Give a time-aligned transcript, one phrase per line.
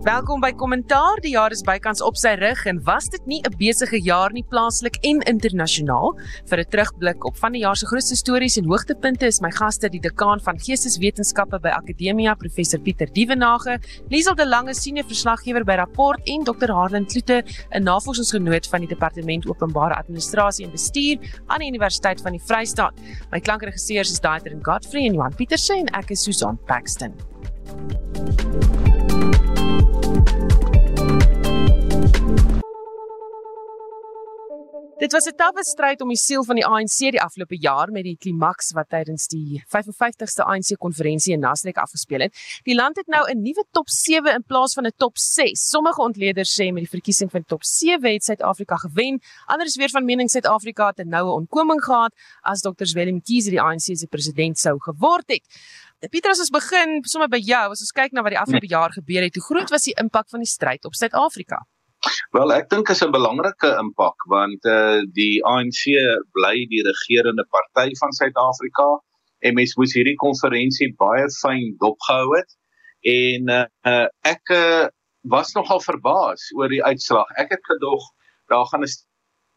[0.00, 1.18] Welkom by Kommentaar.
[1.20, 4.42] Die jaar is bykans op sy rug en was dit nie 'n besige jaar nie
[4.42, 6.16] plaaslik en internasionaal?
[6.48, 9.90] Vir 'n terugblik op van die jaar se grootste stories en hoogtepunte is my gaste
[9.90, 13.78] die dekaan van Geesteswetenskappe by Akademia, professor Pieter Dievenage,
[14.08, 16.72] Liesel de Lange, senior verslaggewer by Rapport en Dr.
[16.72, 22.32] Harlan Kloete, 'n navorsingsgenoot van die Departement Openbare Administrasie en Bestuur aan die Universiteit van
[22.32, 22.94] die Vrystaat.
[23.30, 27.12] My klankregisseurs is Daiter en Godfrey en Johan Pieterse en ek is Susan Paxton.
[35.00, 38.04] Dit was 'n tawwe stryd om die siel van die ANC die afgelope jaar met
[38.04, 42.36] die klimaks wat tydens die 55ste ANC konferensie in Nasrek afgespeel het.
[42.62, 45.68] Die land het nou 'n nuwe top 7 in plaas van 'n top 6.
[45.68, 49.20] Sommige ontleeders sê met die verkiesing van top 7 het Suid-Afrika gewen.
[49.46, 52.84] Ander is weer van mening Suid-Afrika het 'n noue onkoming gehad as Dr.
[52.92, 55.42] Willem Kieser die ANC se president sou geword het.
[56.08, 58.92] Pieter, as ons begin sommer by jou, as ons kyk na wat die afgelope jaar
[58.94, 61.58] gebeur het, hoe groot was die impak van die stryd op Suid-Afrika?
[62.32, 65.82] Wel, ek dink is 'n belangrike impak want eh uh, die ANC
[66.32, 68.86] bly die regerende party van Suid-Afrika
[69.44, 72.50] en mens moes hierdie konferensie baie fyn dopgehou het
[73.04, 74.88] en eh uh, ek uh,
[75.28, 77.28] was nogal verbaas oor die uitslag.
[77.36, 78.00] Ek het gedog
[78.48, 78.96] daar gaan 'n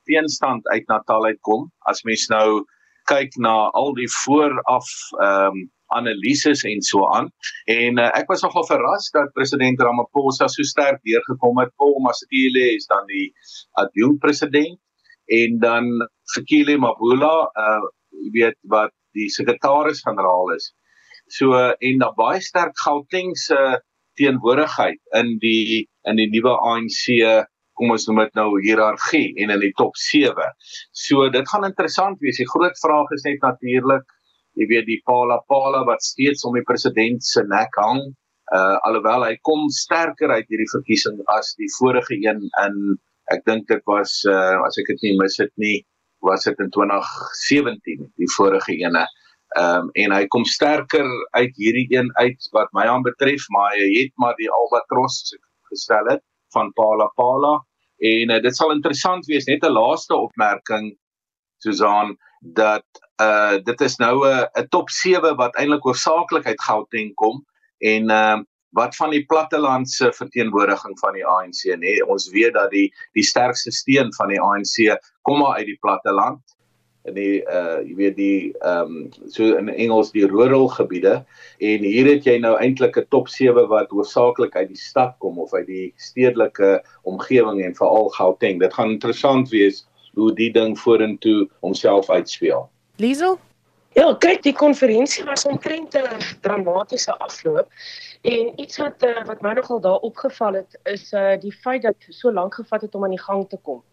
[0.04, 2.66] teenstand uit Natal uitkom as mens nou
[3.08, 7.30] kyk na al die vooraf ehm um, analises en so aan.
[7.72, 11.74] En uh, ek was nogal verras dat president Ramaphosa so sterk deurgekom het.
[11.78, 13.30] Paul Masatile is dan die
[13.82, 14.80] adjunct president
[15.32, 15.90] en dan
[16.36, 17.84] Fikile Mabula, uh
[18.24, 20.70] jy weet wat die sekretaris-generaal is.
[21.34, 23.58] So uh, en daar baie sterk Gauteng se
[24.20, 27.02] teenwoordigheid in die in die nuwe ANC
[27.78, 30.50] kom ons noem dit nou hiërargie en in die top 7.
[31.06, 32.40] So dit gaan interessant wees.
[32.42, 34.06] Die groot vraag is net natuurlik
[34.60, 38.04] jy weet die Pala Pala wat steeds om die president se nek hang
[38.54, 42.78] uh alhoewel hy kom sterker uit hierdie verkiesing as die vorige een in
[43.34, 45.80] ek dink dit was uh as ek dit nie mis het nie
[46.24, 49.04] was dit in 2017 die vorige ene.
[49.60, 54.14] Um en hy kom sterker uit hierdie een uit wat my aanbetref maar hy het
[54.22, 55.20] maar die albatros
[55.72, 56.24] gestel het
[56.56, 57.58] van Pala Pala
[58.04, 60.94] en uh, dit sal interessant wees net 'n laaste opmerking
[61.64, 62.86] Susan dat
[63.22, 67.46] uh dit is nou 'n 'n top 7 wat eintlik hoofsaaklik uit Gauteng kom
[67.78, 68.40] en uh
[68.74, 73.72] wat van die plattelandse verteenwoordiging van die ANC nê ons weet dat die die sterkste
[73.72, 76.42] steen van die ANC kom maar uit die platteland.
[77.04, 81.26] In die uh jy weet die ehm um, so in Engels die rural gebiede
[81.60, 85.40] en hier het jy nou eintlik 'n top 7 wat hoofsaaklik uit die stad kom
[85.40, 88.60] of uit die stedelike omgewing en veral Gauteng.
[88.60, 92.70] Dit gaan interessant wees hoe die ding vorentoe homself uitspeel
[93.02, 93.40] Liesel?
[93.94, 97.70] Ja, kyk, die konferensie was omtrent 'n dramatiese afloop
[98.22, 101.96] en iets wat uh, wat my nogal daar opgeval het is uh die feit dat
[102.10, 103.84] so lank gevat het om aan die gang te kom.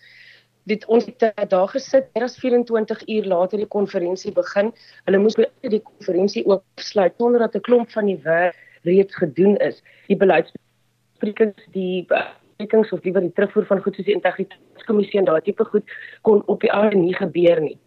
[0.64, 4.72] Dit ons het uh, daar gesit, meer as 24 uur later die konferensie begin.
[5.04, 9.82] Hulle moes die konferensie oopsluit sonder dat 'n klomp van die werk reeds gedoen is.
[10.06, 12.06] Die beleidssprekers, die
[12.60, 15.94] sprekings of die wat die terugvoer van goed soos die integriteitskommissie en daai tipe goed
[16.22, 17.78] kon op die aard nie gebeur nie.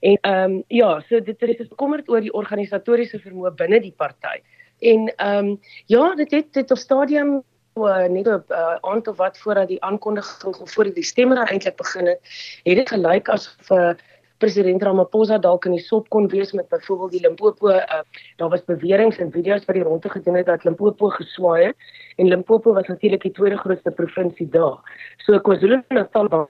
[0.00, 4.40] En ehm um, ja, so dit is bekommerd oor die organisatoriese vermoë binne die party.
[4.80, 7.42] En ehm um, ja, dit het dit op stadium
[7.76, 12.06] uh, net op uh, aantal wat voordat die aankondiging of voor die stemme eintlik begin
[12.06, 12.20] het,
[12.64, 13.92] het dit gelyk asof uh,
[14.40, 18.00] president Ramaphosa dalk in die sop kon wees met byvoorbeeld die Limpopo uh,
[18.40, 21.76] daar was beweringe en video's wat die rondte gedoen het dat Limpopo geswaai het
[22.16, 24.80] en Limpopo was natuurlik die tweede grootste provinsie daar.
[25.24, 26.48] So KwaZulu-Natal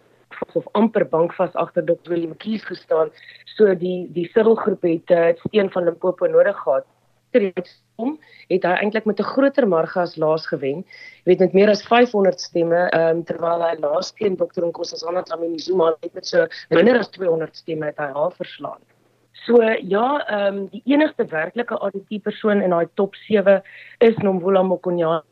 [0.55, 2.15] of amper bankvas agter Dr.
[2.15, 3.11] Willem Kies gestaan.
[3.57, 6.87] So die die siddelgroep het uh, steen van Limpopo nodig gehad.
[8.01, 8.17] Om
[8.49, 10.85] het hy eintlik met 'n groter marge as laas gewen.
[11.25, 14.65] Jy weet met meer as 500 stemme, ehm um, terwyl hy laas teen Dr.
[14.65, 18.81] Nkosazana Dlamini Zuma het met so minder as 200 stemme het hy haar verslaan.
[19.47, 23.63] So ja, ehm um, die enigste werklike ADT persoon in daai top 7
[23.99, 25.23] is Nomvula Mokonyane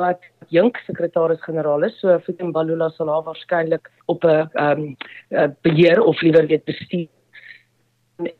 [0.00, 2.00] wat jong sekretaris-generaal is.
[2.00, 4.96] So Fitem Balula sal haar waarskynlik op 'n ehm
[5.30, 7.08] um, beheer of liewer weet bestuur.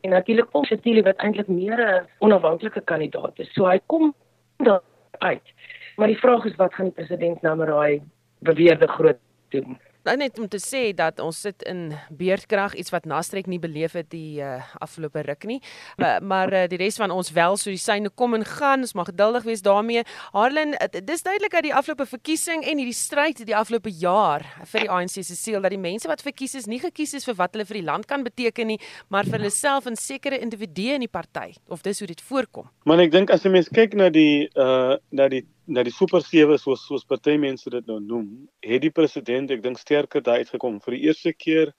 [0.01, 3.53] En, natuurlik kom Chatili wat eintlik meer 'n onafhanklike kandidaat is.
[3.53, 4.13] So hy kom
[4.57, 4.81] daar
[5.17, 5.53] uit.
[5.95, 8.01] Maar die vraag is wat gaan die president nou met daai
[8.39, 9.19] beweerde groot
[9.49, 9.79] doen?
[10.01, 13.93] Nou net om te sê dat ons sit in beerdkrag iets wat Nastrek nie beleef
[13.93, 15.59] het die uh, afgelope ruk nie.
[15.99, 18.81] Uh, maar uh, die res van ons wel so die syne kom en gaan.
[18.81, 20.01] Ons mag geduldig wees daarmee.
[20.33, 20.73] Harlan,
[21.05, 25.19] dis duidelik dat die afgelope verkiesing en hierdie stryd die afgelope jaar vir die ANC
[25.21, 27.81] se siel dat die mense wat verkies is nie gekies is vir wat hulle vir
[27.83, 28.79] die land kan beteken nie,
[29.13, 31.51] maar vir hulle self en sekere individue in die party.
[31.69, 32.73] Of dis hoe dit voorkom.
[32.89, 36.23] Maar ek dink as jy mens kyk na die uh na die na die super
[36.25, 38.27] 7 soos soos party mense dit nou noem,
[38.65, 40.79] het die president ek dink sterker daai uitgekom.
[40.85, 41.73] Vir die eerste keer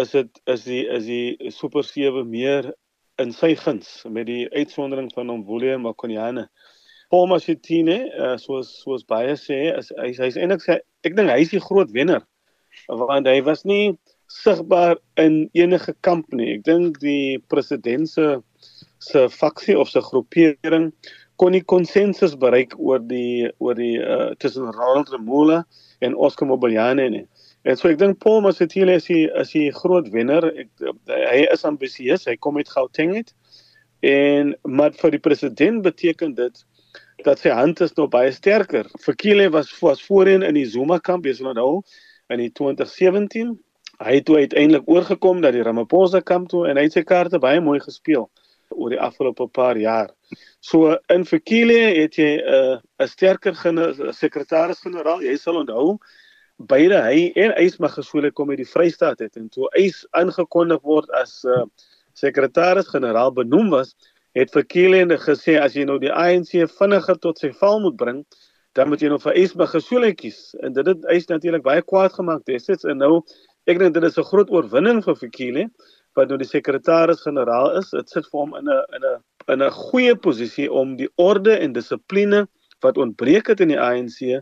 [0.00, 2.72] is dit is die is die super 7 meer
[3.20, 6.48] in sy guns met die uitsondering van hom Willem Makonyane.
[7.10, 11.52] Paul Mashatine, uh, soos soos baie sê, is hy hy's eintlik ek dink hy is
[11.52, 12.22] die groot wenner
[12.86, 13.96] want hy was nie
[14.30, 16.54] sigbaar in enige kamp nie.
[16.56, 18.38] Ek dink die president se
[19.00, 20.90] se faksie of se groepering
[21.40, 25.62] kon nie konsensus bereik oor die oor die uh, tussen Ronald Remola
[26.04, 27.26] en Oscar Mobilyane nie.
[27.64, 30.50] En so ek dink Paul Masatile is die is die groot wenner.
[30.52, 30.68] Ek,
[31.08, 33.32] hy is ambisieus, hy kom met Gauteng uit.
[34.04, 36.60] En maar vir die president beteken dit
[37.24, 38.88] dat sy hand is nou baie sterker.
[39.04, 41.82] Fikile was was voorheen in die Zuma kamp, jy sal onthou,
[42.32, 43.56] in die 2017.
[44.00, 47.40] Hy het toe uiteindelik oorgekom dat die Ramaphosa kamp toe en hy het sy kaarte
[47.40, 48.28] baie mooi gespeel
[48.74, 50.10] oor die afgelope paar jaar.
[50.60, 53.54] So in Fikile het jy 'n uh, 'n sterker
[54.14, 55.98] sekretaris-generaal, jy sal onthou
[56.68, 61.10] beide hy en Eys Magashule kom uit die Vrystaat het en toe Eys aangekondig word
[61.16, 61.64] as uh,
[62.20, 63.94] sekretaris-generaal benoem was,
[64.36, 68.24] het Fikile gesê as jy nou die ANC vinniger tot sy val moet bring,
[68.74, 70.54] dan moet jy nou vir Eys Magashule kies.
[70.62, 73.22] En dit het Eys natuurlik baie kwaad gemaak destyds en nou
[73.66, 75.70] ek dink dit is 'n groot oorwinning vir Fikile
[76.18, 79.18] wat nou die sekretaris-generaal is, dit sit vir hom in 'n in 'n
[79.52, 82.46] in 'n goeie posisie om die orde en dissipline
[82.80, 84.36] wat ontbreek het in die ANC uh,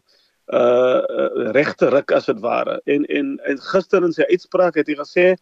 [0.52, 2.80] uh regte ruk as dit ware.
[2.86, 5.34] En en en gister in sy uitspraak het hy gesê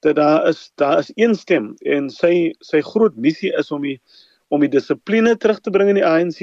[0.00, 4.00] dat daar is daar is een stem en sy sy groot missie is om die
[4.48, 6.40] om die dissipline terug te bring in die ANC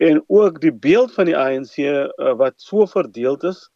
[0.00, 3.68] en ook die beeld van die ANC uh, wat so verdeeld is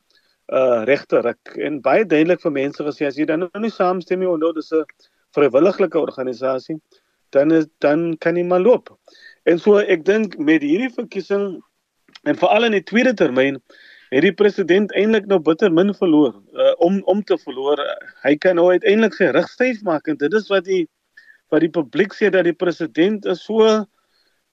[0.53, 4.21] uh regte ruk en baie duidelik vir mense gesê as jy dan nou nie saamstem
[4.21, 4.85] nie, onthou dis 'n
[5.37, 6.81] vrywillige organisasie,
[7.33, 8.93] dan is dan kan jy maar loop.
[9.47, 11.63] En so ek dink met hierdie verkiesing
[12.25, 13.61] en veral in die tweede termyn
[14.11, 17.81] het die president eintlik nou bitter min verloor uh, om om te verloor.
[18.23, 20.85] Hy kan nou uiteindelik sy rug styf maak en dit is wat die
[21.53, 23.85] wat die publiek sê dat die president is so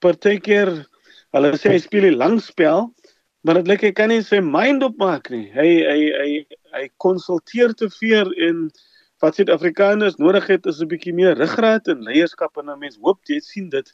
[0.02, 0.72] partykeer
[1.32, 2.90] hulle sê hy speel 'n lang spel
[3.42, 5.48] maar dit lyk hy kan nie sy mind opmaak nie.
[5.54, 6.30] Hy hy hy
[6.72, 8.68] hy konsulteer te veel en
[9.22, 13.20] wat Suid-Afrikaners nodig het is 'n bietjie meer ruggraat en leierskap en 'n mens hoop
[13.28, 13.92] jy sien dit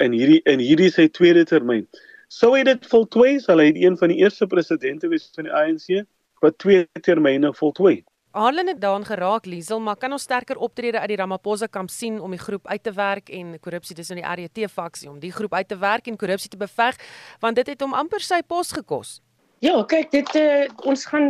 [0.00, 1.86] in hierdie in hierdie sy tweede termyn.
[2.28, 6.06] Sou hy dit voltooi sal hy een van die eerste presidente wees van die ANC
[6.40, 8.04] wat twee termyne voltooi.
[8.32, 12.20] Harlan het daaraan geraak Liesel, maar kan ons sterker optrede uit die Ramaphosa kamp sien
[12.20, 15.52] om die groep uit te werk en korrupsie tussen die RET faksie om die groep
[15.54, 16.96] uit te werk en korrupsie te beveg
[17.40, 19.20] want dit het hom amper sy pos gekos.
[19.62, 21.28] Ja, kyk, dit uh, ons gaan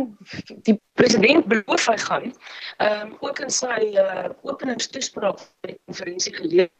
[0.63, 6.33] die president beloof hy gaan ehm um, ook in sy uh, openingstoespraak by die konferensie
[6.39, 6.71] geleer.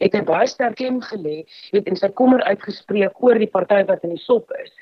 [0.00, 1.42] Het hy baie sterk klem gelê,
[1.76, 4.72] het in sy kommer uitgespreek oor die party wat in die sop is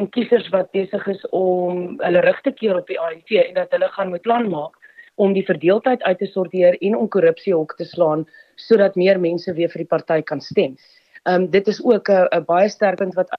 [0.00, 3.70] en kiesers wat besig is om hulle rug te keer op die ANC en dat
[3.74, 4.74] hulle gaan moet plan maak
[5.22, 8.24] om die verdeeldheid uit te sorteer en om korrupsie hok te slaan
[8.58, 10.76] sodat meer mense weer vir die party kan stem.
[11.24, 13.30] Ehm um, dit is ook 'n baie sterk punt wat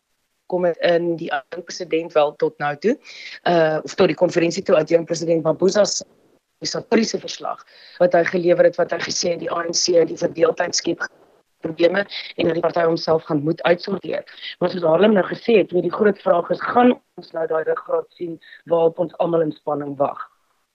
[0.48, 1.32] kom het in die
[1.66, 2.98] president wel tot nou toe.
[3.44, 6.06] Uh of tot die konferensie toe uit jong president Mabuza se
[6.64, 7.66] historiese verslag
[8.00, 11.04] wat hy gelewer het wat hy gesê die ANC die verdeeldheid skep
[11.66, 14.24] probleme en dat die party homself gaan moet uitsorteer.
[14.60, 17.64] Maar soos Harlem nou gesê het, weet die groot vraag is gaan ons nou daai
[17.64, 18.40] ruggraat sien
[18.72, 20.24] waarop ons almal in spanning wag.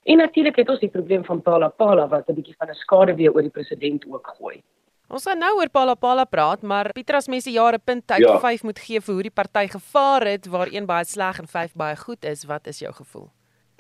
[0.09, 3.15] En natuurlik het ons die probleem van Pala Pala wat 'n bietjie van 'n skade
[3.15, 4.63] weer oor die president ook gooi.
[5.11, 8.39] Ons gaan nou oor Pala Pala praat, maar Pietras mense jare punt tyd ja.
[8.39, 11.75] 5 moet gee vir hoe die party gevaar het waar een baie sleg en 5
[11.75, 12.45] baie goed is.
[12.45, 13.29] Wat is jou gevoel?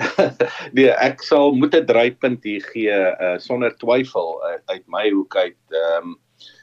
[0.76, 5.36] nee, ek sal moet 'n drypunt hier gee uh, sonder twyfel uh, uit my hoek
[5.36, 5.60] uit.
[5.70, 6.18] Ehm um,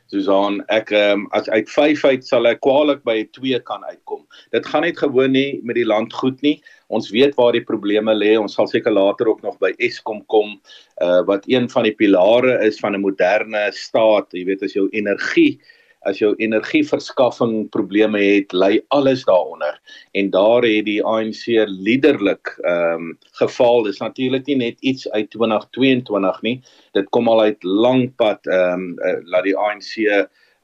[0.07, 4.21] Susan, ek um, as uit 5 uit sal ek kwaliek by 2 kan uitkom.
[4.55, 6.57] Dit gaan net gewoon nie met die land goed nie.
[6.87, 8.37] Ons weet waar die probleme lê.
[8.39, 10.55] Ons sal seker later ook nog by Eskom kom,
[11.03, 14.31] uh wat een van die pilare is van 'n moderne staat.
[14.31, 15.59] Jy weet as jou energie
[16.07, 19.77] as jou energieverskaffing probleme het, lê alles daaronder.
[20.17, 23.83] En daar het die ANC liderlik ehm um, gefaal.
[23.83, 26.57] Dis natuurlik nie net iets uit 2022 nie.
[26.97, 29.95] Dit kom al uit lank pad ehm um, uh, laat die ANC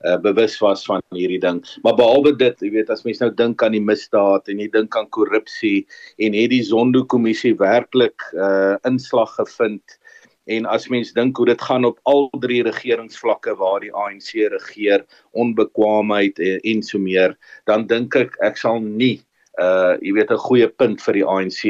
[0.04, 1.62] uh, bewus was van hierdie ding.
[1.84, 4.96] Maar behalwe dit, jy weet as mens nou dink aan die misdaad en jy dink
[5.00, 5.86] aan korrupsie
[6.18, 10.00] en het die Zondo-kommissie werklik uh inslag gevind
[10.46, 15.06] en as mens dink hoe dit gaan op al drie regeringsvlakke waar die ANC regeer,
[15.32, 19.22] onbekwaamheid en, en so meer, dan dink ek ek sal nie
[19.62, 21.62] uh jy weet 'n goeie punt vir die ANC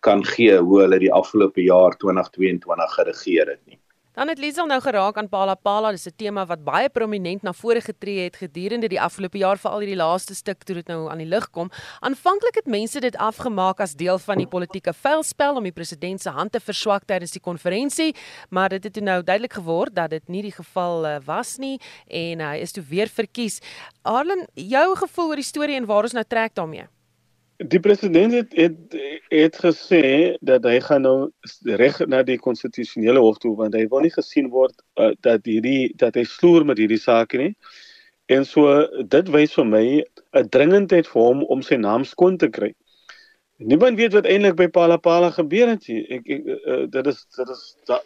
[0.00, 3.75] kan gee hoe hulle die afgelope jaar 2022 geregeer het nie.
[4.16, 7.52] Dan het Liesel nou geraak aan Pala Pala, dis 'n tema wat baie prominent na
[7.52, 11.18] vore getree het gedurende die afgelope jaar, veral hierdie laaste stuk toe dit nou aan
[11.18, 11.70] die lig kom.
[12.00, 16.30] Aanvanklik het mense dit afgemaak as deel van die politieke veldspel om die president se
[16.30, 18.14] hand te verswak tydens die konferensie,
[18.48, 21.78] maar dit het toe nou duidelik geword dat dit nie die geval uh, was nie
[22.08, 23.60] en hy is toe weer verkies.
[24.02, 26.88] Arlen, jou gevoel oor die storie en waar ons nou trek daarmee?
[27.56, 28.96] Die president het, het
[29.28, 31.30] het gesê dat hy gaan nou
[31.80, 35.92] reg na die konstitusionele hof toe want hy wil nie gesien word uh, dat hierdie
[35.96, 37.54] dat hy sloer met hierdie saak nie.
[38.28, 39.84] En so dit wys vir my
[40.36, 42.74] 'n dringendheid vir hom om sy naam skoon te kry.
[43.56, 46.04] Niemand weet wat eintlik by Palapala gebeur het nie.
[46.12, 48.00] Ek, ek uh, dit is dit is da,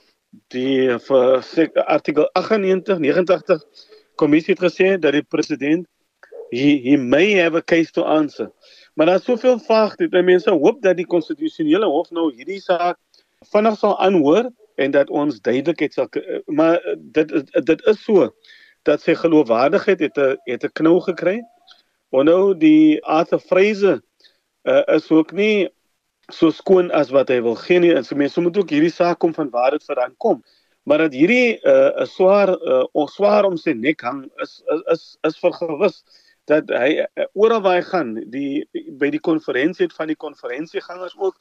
[0.54, 1.42] die vir
[1.90, 3.64] artikel 98 89
[4.14, 5.88] kommissie het gesê dat die president
[6.52, 8.50] he, he may have a case to answer.
[8.94, 10.10] Maar daar's soveel vaagheid.
[10.10, 12.98] Die mense hoop dat die konstitusionele hof nou hierdie saak
[13.52, 16.08] vinnig sal aanhoor en dat ons duidelikheid sal
[16.46, 17.32] maar dit
[17.66, 18.30] dit is so
[18.88, 21.40] dat sy geloofwaardigheid het 'n het 'n knou gekry.
[22.10, 24.00] En nou die Arthur Fraser
[24.64, 25.68] uh, is ook nie
[26.28, 28.02] so skoon as wat hy wil gee nie.
[28.02, 30.42] So mense moet ook hierdie saak kom van waar dit vandaan kom.
[30.82, 35.16] Maar dat hierdie 'n uh, swaar uh, swaar om sy nek hang is is is,
[35.22, 36.04] is vergewis
[36.50, 38.66] dat hy eh, oral waar hy gaan die
[38.98, 41.36] by die konferensie het van die konferensiegangers ook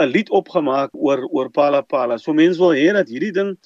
[0.00, 2.18] 'n lied opgemaak oor oor Pala Pala.
[2.18, 3.56] So mense wil hê dat hierdie ding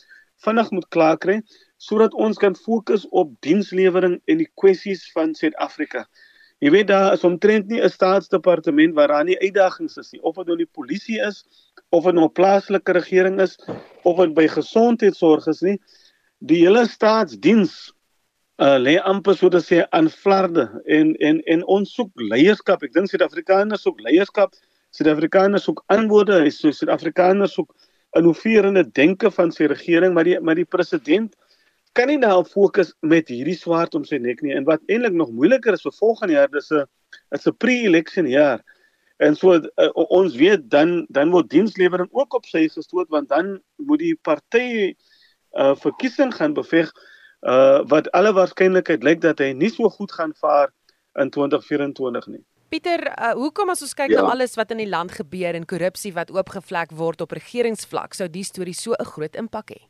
[0.45, 1.41] vinnig moet klaar kry
[1.79, 6.05] sodat ons kan fokus op dienslewering en die kwessies van Suid-Afrika.
[6.59, 10.35] Jy weet daar is omtrent nie 'n staatsdepartement waar daar nie uitdagings is nie, of
[10.37, 11.45] dit nou die polisie is,
[11.91, 13.59] of dit nou plaaslike regering is,
[14.03, 15.79] of dit by gesondheidsorg is nie.
[16.39, 17.93] Die hele staatsdiens
[18.59, 22.83] uh lê amper so te sê aan flarde en en en ons soek leierskap.
[22.83, 24.57] Ek dink Suid-Afrikaners soek leierskap.
[24.97, 26.41] Suid-Afrikaners soek antwoorde.
[26.51, 27.71] Suid-Afrikaners soek
[28.19, 31.37] innoverende denke van sy regering, maar die maar die president
[31.95, 34.55] kan nie nou fokus met hierdie swaard om sy nek nie.
[34.55, 36.85] En wat eintlik nog moeiliker is vir volgende jaar, dis 'n
[37.37, 38.65] is 'n pre-election jaar.
[39.19, 43.61] En so uh, ons weet dan dan word dienslewering ook op sy gestoot want dan
[43.77, 44.95] moet die party
[45.59, 46.93] uh verkiesing gaan beveg
[47.47, 50.73] uh wat alle waarskynlikheid lyk dat hy nie so goed gaan vaar
[51.19, 52.45] in 2024 nie.
[52.69, 54.23] Pieter, uh, hoekom as ons kyk ja.
[54.23, 58.29] na alles wat in die land gebeur en korrupsie wat oopgevlek word op regeringsvlak, sou
[58.29, 59.81] die storie so 'n groot impak hê?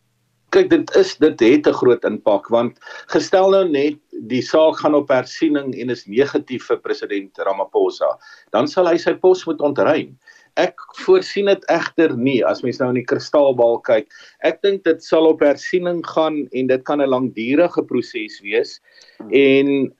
[0.54, 2.78] Kyk, dit is dit het 'n groot impak want
[3.10, 3.98] gestel nou net
[4.30, 8.18] die saak gaan op hersiening en is negatief vir president Ramaphosa,
[8.52, 10.16] dan sal hy sy pos moet ontruim
[10.56, 14.08] ek voorsien dit egter nie as mens nou in die kristalbal kyk.
[14.42, 18.80] Ek dink dit sal op hersiening gaan en dit kan 'n langdurige proses wees
[19.18, 19.30] hmm.
[19.32, 19.92] en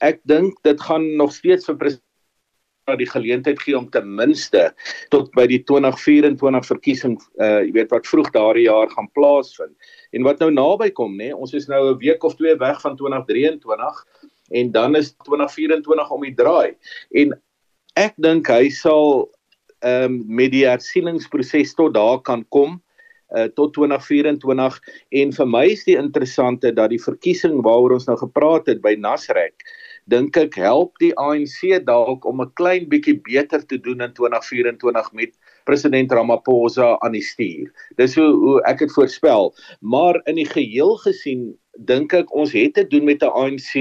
[0.00, 2.08] ek dink dit gaan nog steeds vir president
[2.98, 4.72] die geleentheid gee om ten minste
[5.10, 9.74] tot by die 2024 verkiesing uh jy weet wat vroeg daardie jaar gaan plaasvind.
[10.12, 12.96] En wat nou naby kom nê, ons is nou 'n week of twee weg van
[12.96, 14.04] 2023
[14.50, 16.74] en dan is 2024 om die draai.
[17.10, 17.32] En
[17.96, 19.30] ek dink hy sal
[19.82, 22.80] ehm um, met die hersieningsproses tot daar kan kom
[23.36, 24.80] uh, tot 2024
[25.22, 28.94] en vir my is die interessante dat die verkiesing waaroor ons nou gepraat het by
[28.98, 29.66] Nasrek
[30.10, 35.12] dink ek help die ANC dalk om 'n klein bietjie beter te doen in 2024
[35.12, 35.32] met
[35.64, 37.70] president Ramaphosa aan die stuur.
[37.96, 42.74] Dis hoe hoe ek dit voorspel, maar in die geheel gesien dink ek ons het
[42.74, 43.74] te doen met 'n ANC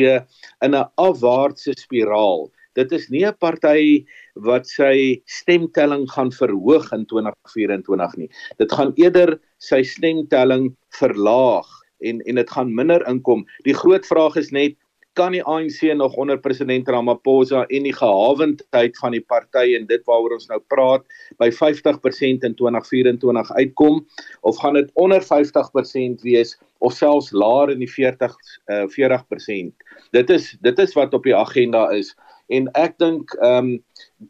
[0.61, 7.05] in 'n afwaartse spiraal dit is nie 'n party wat sy stemtelling gaan verhoog in
[7.05, 8.29] 2024 nie.
[8.57, 11.67] Dit gaan eerder sy stemtelling verlaag
[11.99, 13.45] en en dit gaan minder inkom.
[13.63, 14.75] Die groot vraag is net
[15.13, 20.03] kan die ANC nog onder president Ramaphosa en die gehawendheid van die party en dit
[20.07, 21.03] waaroor ons nou praat
[21.41, 24.05] by 50% in 2024 uitkom
[24.41, 28.35] of gaan dit onder 50% wees of selfs laer in die 40
[28.71, 29.73] uh, 40%.
[30.15, 32.15] Dit is dit is wat op die agenda is
[32.51, 33.83] en ek dink ehm um,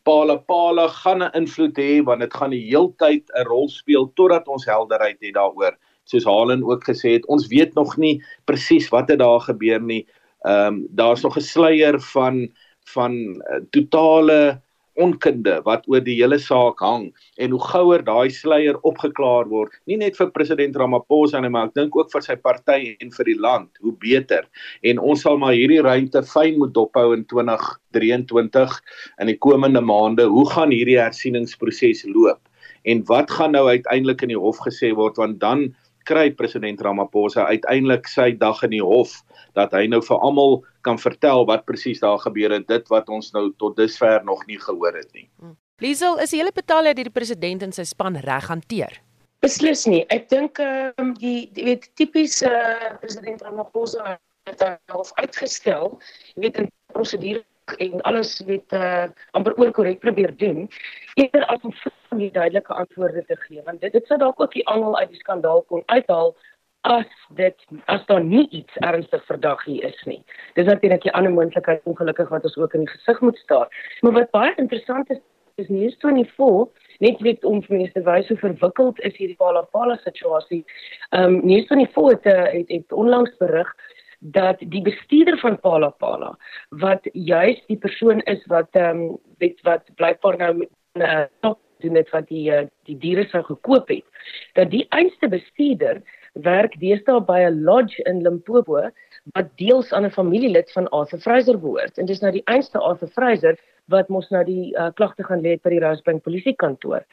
[0.08, 4.48] Pala Pala gaan 'n invloed hê want dit gaan die heeltyd 'n rol speel totdat
[4.48, 5.78] ons helderheid het daaroor.
[6.06, 10.08] Soos Halen ook gesê het, ons weet nog nie presies wat het daar gebeur nie.
[10.46, 12.50] Ehm um, daar's nog 'n sluier van
[12.94, 14.62] van uh, totale
[15.01, 20.00] onkunde wat oor die hele saak hang en hoe gouer daai sluier opgeklaar word nie
[20.01, 23.38] net vir president Ramaphosa nie maar ek dink ook vir sy party en vir die
[23.39, 24.48] land hoe beter.
[24.84, 28.77] En ons sal maar hierdie ruimte fyn moet dophou in 2023
[29.22, 30.27] in die komende maande.
[30.31, 32.41] Hoe gaan hierdie hersieningsproses loop?
[32.89, 35.20] En wat gaan nou uiteindelik in die hof gesê word?
[35.22, 35.70] Want dan
[36.10, 39.20] kry president Ramaphosa uiteindelik sy dag in die hof
[39.58, 43.31] dat hy nou vir almal kan vertel wat presies daar gebeur het dit wat ons
[43.36, 45.29] nou tot dusver nog nie gehoor het nie.
[45.39, 45.58] Hmm.
[45.81, 49.00] Liesel, is die hele betaal deur die president en sy span reg hanteer?
[49.41, 50.03] Beslis nie.
[50.13, 54.62] Ek dink ehm um, die jy weet tipies uh, president Ramaphosa het
[54.93, 55.98] hom uitgestel.
[56.36, 57.46] Jy weet 'n prosedure
[57.77, 60.67] en alles weet uh, amper oor korrek probeer doen
[61.13, 61.74] eerder as om
[62.17, 65.22] nie duidelike antwoorde te gee want dit dit sou dalk ook die angel uit die
[65.22, 66.36] skandaal kon uithaal
[66.82, 70.24] as dit as daar nie iets ernstig verdag hier is nie.
[70.54, 73.68] Dis natuurlik 'n ander moontlikheid ongelukkig wat ons ook in die gesig moet staar.
[74.02, 75.20] Maar wat baie interessant is
[75.56, 76.68] is nie eens 24
[77.00, 80.66] net weet om vir mense te wys hoe verwikkeld is hierdie Pala Pala situasie.
[81.10, 83.76] Ehm um, nie eens 24 het, eh, het het onlangs berig
[84.20, 86.38] dat die bestuurder van Pala Pala
[86.70, 91.24] wat juis die persoon is wat ehm um, weet wat blykbaar nou met 'n uh,
[91.40, 94.06] top doen dit wat die uh, die diere sou gekoop het
[94.54, 96.02] dat die einste bestuurder
[96.34, 98.90] werk deesdae by 'n lodge in Limpopo
[99.34, 103.08] wat deels aan 'n familielid van Arthur Fraser behoort en dis nou die einste Arthur
[103.08, 107.04] Fraser wat mos nou die uh, klagte gaan lê by die Rosebank polisiekantoor.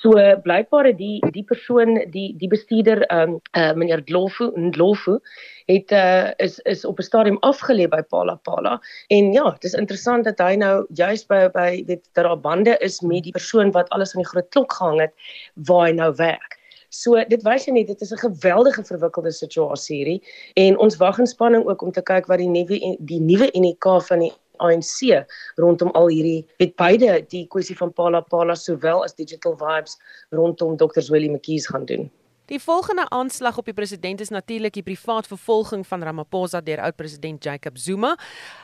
[0.00, 5.18] So blykbaar het die die persoon die die bestuurder um uh, meneer Dlofu Ndlofu
[5.66, 9.74] het uh, is is op 'n stadium afgelê by Pala Pala en ja, dit is
[9.74, 13.70] interessant dat hy nou juist by by weet dat daar bande is met die persoon
[13.72, 15.12] wat alles aan die groot klok gehang het
[15.54, 16.59] waar hy nou werk.
[16.90, 20.22] So dit wys net dit is 'n geweldige verwikkelde situasie hierdie
[20.54, 24.02] en ons wag in spanning ook om te kyk wat die nuwe die nuwe UNK
[24.02, 29.14] van die ANC rondom al hierdie het beide die kwessie van Pala Pala sowel as
[29.14, 29.98] Digital Vibes
[30.30, 31.02] rondom Dr.
[31.10, 32.10] Willie McKees gaan doen.
[32.50, 37.44] Die volgende aanslag op die president is natuurlik die privaat vervolging van Ramaphosa deur oud-president
[37.44, 38.18] Jacob Zuma.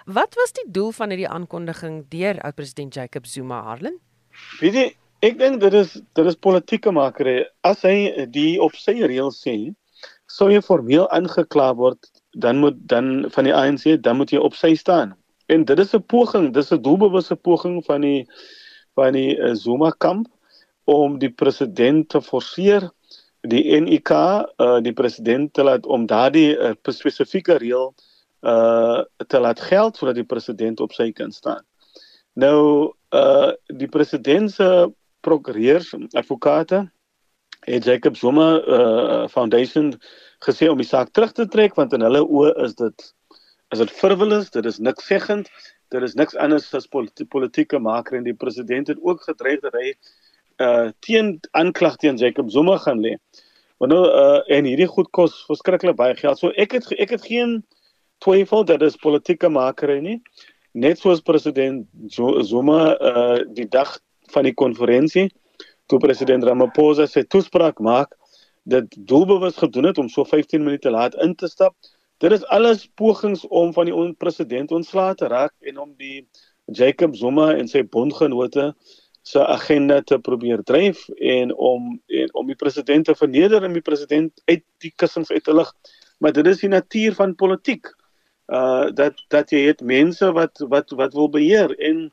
[0.05, 4.01] Wat was die doel van hierdie aankondiging deur oud-president Jacob Zuma, Harlan?
[4.61, 7.41] Weet jy, ek dink dit is dit is politieke makery.
[7.67, 9.57] As hy die op sy reëls sê,
[10.31, 14.55] sou hy formeel aangekla word, dan moet dan van die ANC, dan moet jy op
[14.59, 15.15] sy staan.
[15.49, 18.27] En dit is 'n poging, dis 'n doelbewuste poging van die
[18.95, 20.27] van die uh, Zuma kamp
[20.85, 22.91] om die president te forceer
[23.47, 27.95] die NIK uh, eh, die president te laat om daardie uh, spesifieke reël
[28.43, 31.65] uh te laat geld sodat die president op sy kan staan.
[32.35, 34.69] Nou uh die president se
[35.27, 36.87] prokureurs, advokate
[37.67, 39.95] het Jacob Zuma uh Foundation
[40.45, 43.07] gesê om die saak terug te trek want in hulle oë is dit
[43.75, 45.49] is dit frivolous, dit is niks seggend,
[45.91, 49.75] dit is niks anders as politi politieke maker en die president het ook gedreig dat
[49.75, 49.93] hy
[50.63, 53.17] uh teen aanklag teen Jacob Zuma gaan lê.
[53.83, 56.39] Want nou uh en hierdie goed kos verskriklik baie geld.
[56.39, 57.59] So ek het ek het geen
[58.25, 60.21] twyfel dat dit politieke maker is nie.
[60.73, 63.99] Net soos president Zuma uh die dag
[64.33, 65.29] van die konferensie
[65.87, 68.15] toe president Ramaphosa sy toespraak maak
[68.67, 71.75] dit doelbewus gedoen het om so 15 minute laat in te stap.
[72.19, 76.27] Dit is alles pogings om van die president ontslae te raak en om die
[76.65, 78.73] Jacob Zuma en sy bondgenote
[79.27, 83.85] se agenda te probeer dryf en om en om die president te verneder en die
[83.85, 85.71] president uit die kussings uit te lig.
[86.19, 87.93] Maar dit is die natuur van politiek.
[88.47, 92.11] Uh dat dat jy het mense wat wat wat wil beheer en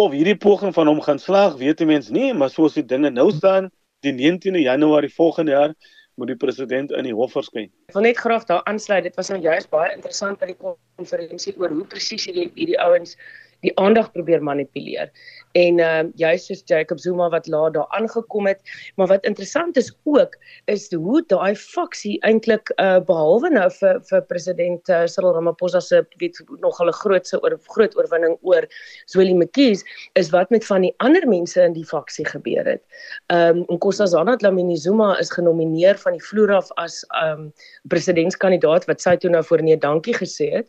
[0.00, 3.10] of hierdie poging van hom gaan slaag, weet die mens nie, maar soos die dinge
[3.10, 3.70] nou staan,
[4.02, 5.74] die 19de Januarie volgende jaar
[6.20, 7.70] moet die president in die hof verskyn.
[7.88, 9.06] Ek wil net graag daar aansluit.
[9.06, 13.16] Dit was nou juist baie interessant by die konferensie oor hoe presies hierdie hierdie ouens
[13.62, 15.12] die aandag probeer manipuleer.
[15.52, 18.60] En ehm uh, juist soos Jacob Zuma wat laat daar aangekom het,
[18.96, 24.22] maar wat interessant is ook is hoe daai faksie eintlik uh behalwe nou vir vir
[24.30, 28.66] president uh, Cyril Ramaphosa se weet nog hulle grootse oor groot oorwinning oor
[29.06, 32.82] Zweli Mkhize is wat met van die ander mense in die faksie gebeur het.
[33.26, 37.52] Ehm um, Nkosazana Dlamini Zuma is genomineer van die vloer af as ehm um,
[37.92, 40.68] presidentskandidaat wat sy toe nou voor nee dankie gesê het.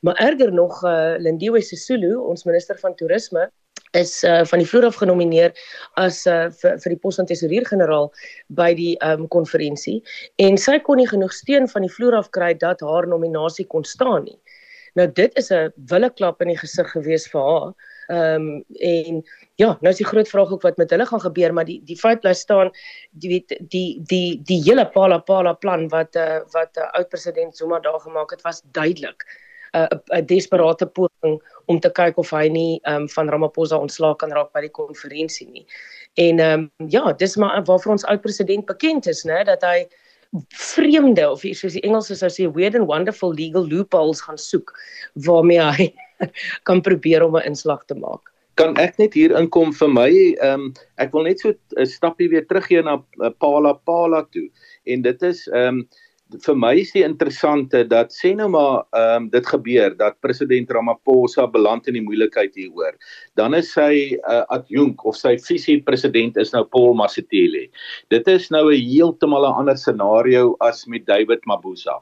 [0.00, 3.50] Maar erger nog uh Lindiwe Sisulu, ons minister van toerisme
[3.92, 5.52] is uh, van die vloer af genomineer
[6.00, 8.08] as uh, vir vir die pos van tesourier-generaal
[8.58, 10.00] by die um konferensie
[10.42, 13.84] en sy kon nie genoeg steun van die vloer af kry dat haar nominasie kon
[13.84, 14.38] staan nie.
[14.94, 17.72] Nou dit is 'n wille klap in die gesig gewees vir haar.
[18.08, 19.22] Ehm um, en
[19.56, 21.96] ja, nou is die groot vraag ook wat met hulle gaan gebeur, maar die die
[21.96, 22.70] feit bly staan,
[23.20, 27.56] jy weet die die die hele Pala Pala plan wat uh, wat uh, oud president
[27.56, 29.24] Zuma daar gemaak het was duidelik
[29.74, 34.18] 'n uh, 'n desperate poging om te kyk of hy nie um, van Ramaphosa ontslaak
[34.18, 35.66] kan raak by die konferensie nie.
[36.14, 39.88] En ehm um, ja, dis maar waarvoor ons oud president bekend is, né, dat hy
[40.48, 44.72] vreemde of soos die Engelse sou sê weird and wonderful legal loopholes gaan soek
[45.26, 45.88] waarmee hy
[46.68, 48.32] kan probeer om 'n inslag te maak.
[48.54, 52.28] Kan ek net hier inkom vir my ehm um, ek wil net so 'n stappie
[52.28, 54.48] weer teruggee na uh, Pala Pala toe
[54.84, 55.88] en dit is ehm um,
[56.40, 60.70] vir my is die interessante dat sê nou maar ehm um, dit gebeur dat president
[60.70, 62.96] Ramaphosa beland in die moeilikheid hieroor.
[63.36, 67.68] Dan is sy uh, adjunk of sy visie president is nou Paul Masitele.
[68.10, 72.00] Dit is nou 'n heeltemal 'n ander scenario as met David Mabuza.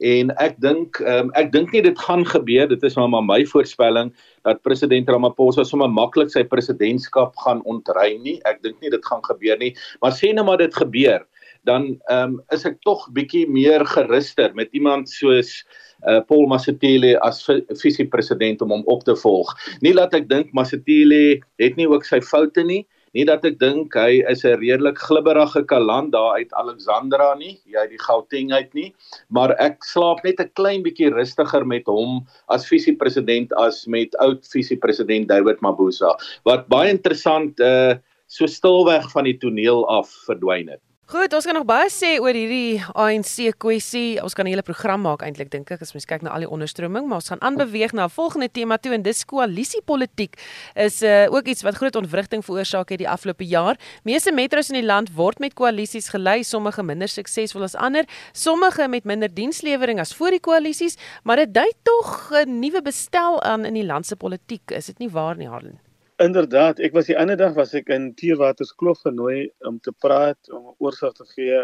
[0.00, 3.44] En ek dink um, ek dink nie dit gaan gebeur dit is maar, maar my
[3.44, 4.12] voorspelling
[4.44, 8.40] dat president Ramaphosa sommer maklik sy presidentskap gaan ontry nie.
[8.48, 9.74] Ek dink nie dit gaan gebeur nie.
[10.00, 11.26] Maar sê nou maar dit gebeur
[11.68, 15.64] dan ehm um, is ek tog bietjie meer geruster met iemand soos
[16.08, 17.42] uh, Paul Masitile as
[17.82, 19.52] visiepresident om hom op te volg.
[19.84, 22.84] Nie dat ek dink Masitile het nie ook sy foute nie,
[23.16, 27.76] nie dat ek dink hy is 'n redelik glibberige kaland daar uit Alexandra nie, jy
[27.76, 28.94] uit die Gauteng uit nie,
[29.28, 34.46] maar ek slaap net 'n klein bietjie rustiger met hom as visiepresident as met oud
[34.46, 37.98] visiepresident David Mabuza wat baie interessant uh
[38.30, 40.80] so stilweg van die toneel af verdwyn het.
[41.10, 44.20] Goed, ons kan nog baie sê oor hierdie ANC kwessie.
[44.22, 46.48] Ons kan 'n hele program maak eintlik dink ek as mens kyk na al die
[46.48, 50.38] onderstroming, maar ons gaan aanbeweeg na 'n volgende tema toe en dis koalisiepolitiek.
[50.76, 53.76] Is uh, ook iets wat groot ontwrigting veroorsaak het die afgelope jaar.
[54.04, 58.88] Meeste metros in die land word met koalisies gelei, sommige minder suksesvol as ander, sommige
[58.88, 63.64] met minder dienslewering as voor die koalisies, maar dit dui tog 'n nuwe bestel aan
[63.64, 64.70] in die land se politiek.
[64.70, 65.89] Is dit nie waar nie, Harlan?
[66.20, 70.66] Inderdaad, ek was die ander dag was ek in Tierwaterskloof genooi om te praat om
[70.68, 71.60] 'n oorsig te gee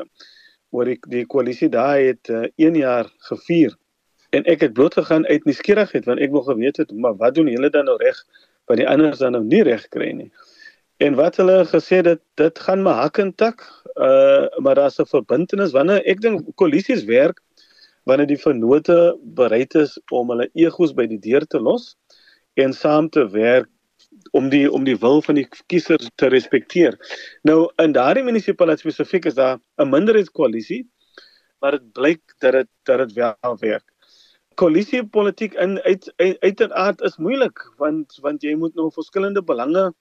[0.72, 3.76] oor die die koalisie daai het 1 uh, eh, jaar gevier.
[4.32, 7.52] En ek het bloot gegaan uit nuuskierigheid want ek wou geweet het maar wat doen
[7.52, 8.16] julle dan nou reg
[8.66, 10.32] wat die ander dan nou nie reg kry nie.
[11.04, 13.60] En wat hulle gesê dit dit gaan my hak en tak,
[14.00, 17.44] uh maar daar's 'n verbintenis wanneer ek dink koalisies werk
[18.08, 21.96] wanneer die vennote bereid is om hulle egos by die deur te los
[22.56, 23.68] en saam te werk
[24.36, 26.96] om die om die wil van die kiesers te respekteer.
[27.48, 30.82] Nou in daardie munisipaliteit spesifiek is daar 'n minderheidskoalisie,
[31.60, 33.86] maar dit blyk dat dit dat dit wel werk.
[34.54, 39.92] Koalisiepolitiek in uit uiteraard is moeilik want want jy moet nou verskillende belange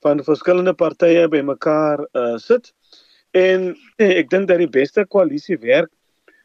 [0.00, 2.72] van verskillende partye bymekaar uh, sit.
[3.30, 5.90] En ek dink dat die beste koalisie werk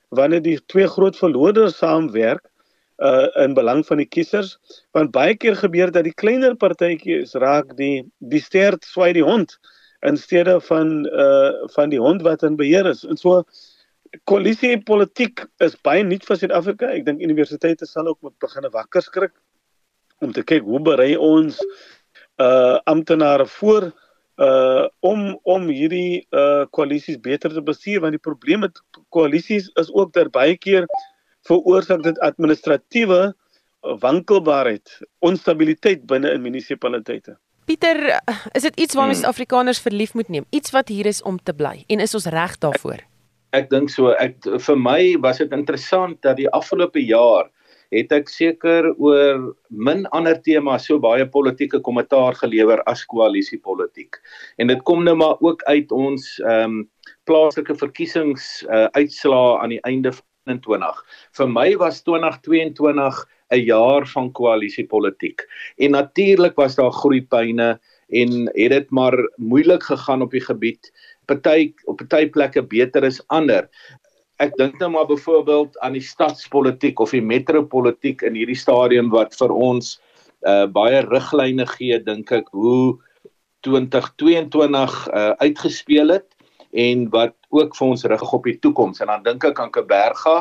[0.09, 2.52] wanneer die twee groot verloders saamwerk
[3.03, 4.57] uh in belang van die kiesers
[4.95, 9.57] want baie keer gebeur dat die kleiner partytjies raak die die stert swai die hond
[10.07, 13.03] in steede van uh van die hond wat in beheer is.
[13.03, 13.43] En so
[14.29, 16.91] koalisie politiek is baie nuut vir Suid-Afrika.
[16.93, 19.33] Ek dink universiteite sal ook moet begine wakker skrik
[20.21, 21.59] om te kyk hoe berei ons
[22.41, 23.91] uh amptenare voor
[24.41, 29.91] uh om om hierdie uh koalisies beter te bestuur want die probleem met koalisies is
[29.93, 30.87] ook dat baie keer
[31.47, 33.33] veroorsaak dit administratiewe
[34.03, 37.35] wankelbaarheid, onstabiliteit binne in munisipaliteite.
[37.65, 37.99] Pieter,
[38.51, 39.23] is dit iets waarmee hmm.
[39.23, 40.45] Suid-Afrikaners verlief moet neem?
[40.49, 43.03] Iets wat hier is om te bly en is ons reg daarvoor?
[43.03, 44.11] Ek, ek dink so.
[44.19, 47.51] Ek vir my was dit interessant dat die afgelope jaar
[47.93, 54.17] het ek seker oor min ander temas so baie politieke kommentaar gelewer as koalisiepolitiek.
[54.57, 56.83] En dit kom nou maar ook uit ons ehm um,
[57.23, 60.11] plaaslike verkiesings uh, uitslaa aan die einde
[60.45, 61.03] 2021.
[61.37, 65.41] Vir my was 2022 'n jaar van koalisiepolitiek.
[65.77, 67.79] En natuurlik was daar groeipyne
[68.09, 70.91] en het dit maar moeilik gegaan op die gebied.
[71.25, 73.69] Party op party plekke beter as ander.
[74.39, 79.35] Ek dink nou maar byvoorbeeld aan die stadspolitiek of die metropolitiek in hierdie stadium wat
[79.35, 80.01] vir ons
[80.43, 82.99] uh baie riglyne gee dink ek hoe
[83.63, 86.32] 2022 uh uitgespeel het
[86.73, 89.01] en wat ook vir ons rig op die toekoms.
[89.01, 90.37] En dan dink ek aan Kaberga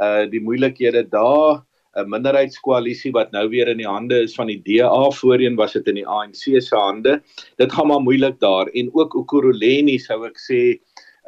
[0.00, 1.62] uh die moeilikhede daar
[1.96, 5.88] 'n minderheidskoalisie wat nou weer in die hande is van die DA voorheen was dit
[5.88, 7.20] in die ANC se hande.
[7.56, 8.66] Dit gaan maar moeilik daar.
[8.72, 10.60] En ook Ukuruleni sou ek sê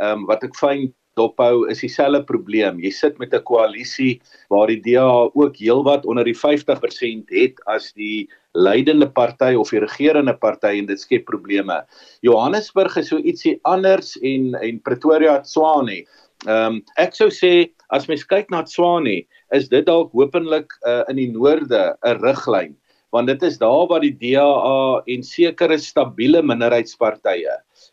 [0.01, 2.81] ehm um, wat ek fyn dophou is dieselfde probleem.
[2.81, 7.93] Jy sit met 'n koalisie waar die DA ook heelwat onder die 50% het as
[7.93, 11.81] die leidende party of die regerende party en dit skep probleme.
[12.27, 16.05] Johannesburg is so ietsie anders en en Pretoria Tshwane.
[16.47, 21.03] Ehm um, ek sou sê as mens kyk na Tshwane, is dit dalk hopelik uh,
[21.09, 22.75] in die noorde 'n riglyn
[23.15, 27.53] want dit is daar waar die DA en sekere stabiele minderheidspartye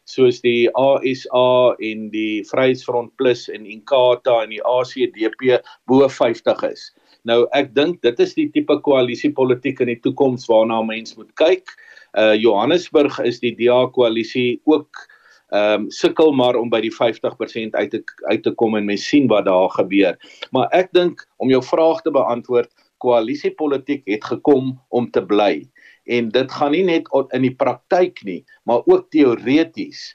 [0.10, 6.90] soos die ASA en die Vryheidsfront Plus en Inkatha en die ACDP bo 50 is.
[7.28, 11.70] Nou ek dink dit is die tipe koalisiepolitiek in die toekoms waarna mense moet kyk.
[12.18, 15.08] Uh Johannesburg is die DA koalisie ook
[15.52, 18.00] ehm um, sukkel maar om by die 50% uit te
[18.32, 20.16] uit te kom en mens sien wat daar gebeur.
[20.56, 22.72] Maar ek dink om jou vraag te beantwoord,
[23.04, 25.66] koalisiepolitiek het gekom om te bly
[26.06, 30.14] en dit gaan nie net in die praktyk nie, maar ook teoreties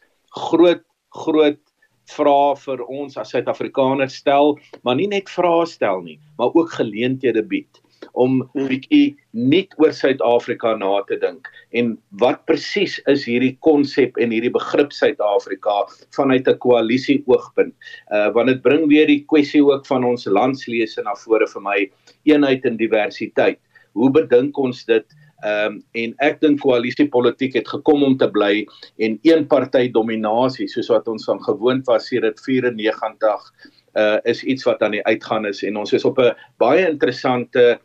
[0.49, 0.83] groot
[1.17, 1.61] groot
[2.13, 7.43] vrae vir ons as Suid-Afrikaners stel, maar nie net vrae stel nie, maar ook geleenthede
[7.43, 8.69] bied om Hmm.
[8.69, 14.53] bietjie net oor Suid-Afrika na te dink en wat presies is hierdie konsep en hierdie
[14.53, 15.85] begrip Suid-Afrika
[16.17, 17.75] vanuit 'n koalisie oogpunt.
[18.13, 21.91] Uh want dit bring weer die kwessie ook van ons landslese na vore vir my
[22.25, 23.59] eenheid en diversiteit.
[23.95, 25.05] Hoe bedink ons dit?
[25.45, 28.65] Ehm um, en ek dink koalisiepolitiek het gekom om te bly
[28.97, 33.51] en een party dominasie soos wat ons van gewoond was sedert 94
[33.97, 37.79] uh is iets wat aan die uitgaan is en ons is op 'n baie interessante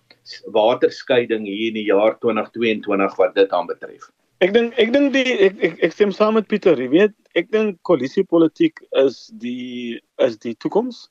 [0.46, 4.10] waterskeiding hier in die jaar 2022 wat dit aanbetref.
[4.42, 6.80] Ek dink ek dink die ek, ek ek stem saam met Pieter.
[6.80, 11.10] Jy weet, ek dink koalisiepolitiek is die is die toekoms.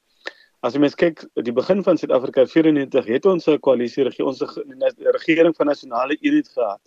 [0.61, 4.42] As jy mens kyk, die begin van Suid-Afrika 94 het ons 'n koalisie regering, ons
[4.42, 6.81] 'n regering van nasionale eenheid gehad.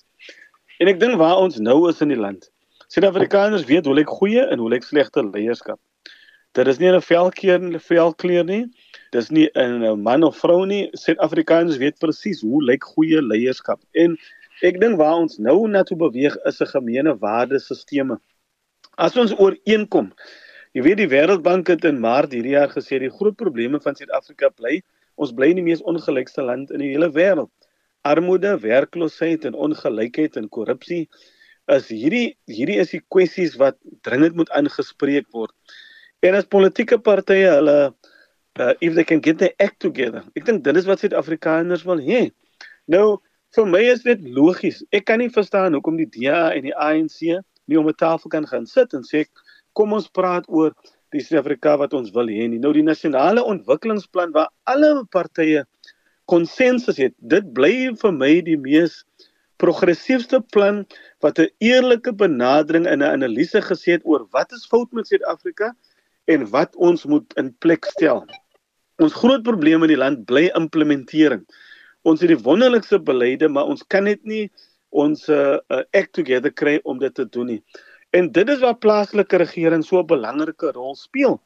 [0.80, 2.52] En ek dink waar ons nou is in die land.
[2.88, 5.80] Suid-Afrikaners weet hoe lyk goeie en hoe lyk slegte leierskap.
[6.54, 8.66] Dit is nie 'n velkleur en 'n velkleur nie.
[9.12, 10.90] Dis nie 'n man of vrou nie.
[10.94, 13.82] Suid-Afrikaners weet presies hoe lyk goeie leierskap.
[13.94, 14.18] En
[14.62, 18.20] ek dink waar ons nou na toe beweeg is 'n gemeene waardesisteme.
[18.98, 20.14] As ons ooreenkom
[20.74, 24.50] Jy weet die Wêreldbank het in Maart hierdie jaar gesê die groot probleme van Suid-Afrika
[24.50, 24.80] bly
[25.22, 27.52] ons bly in die mees ongelykste land in die hele wêreld.
[28.02, 31.04] Armoede, werkloosheid en ongelykheid en korrupsie
[31.72, 35.54] is hierdie hierdie is die kwessies wat dringend moet aangespreek word.
[36.26, 37.78] En as politieke partye hulle
[38.58, 40.26] uh, if they can get their act together.
[40.34, 42.26] Ek dink dit is wat Suid-Afrikaners wil hê.
[42.90, 43.22] Nou
[43.54, 44.82] vir my is dit logies.
[44.90, 47.22] Ek kan nie verstaan hoekom die DA en die ANC
[47.70, 49.28] nie om 'n tafel kan gaan sit en sê
[49.74, 50.74] kom ons praat oor
[51.14, 52.60] die Suid-Afrika wat ons wil hê nie.
[52.62, 55.66] Nou die nasionale ontwikkelingsplan waar alle partye
[56.32, 57.14] konsensus het.
[57.20, 59.04] Dit bly vir my die mees
[59.62, 60.84] progressieefste plan
[61.24, 65.74] wat 'n eerlike benadering in 'n analise gesê het oor wat is fout met Suid-Afrika
[66.26, 68.26] en wat ons moet in plek stel.
[68.98, 71.46] Ons groot probleem in die land bly implementering.
[72.04, 74.52] Ons het die wonderlikste beleide, maar ons kan net nie
[74.90, 75.58] ons uh,
[75.92, 77.62] act together kry om dit te doen nie.
[78.13, 81.39] En dit is waar plaaslike regering so 'n belangrike rol speel.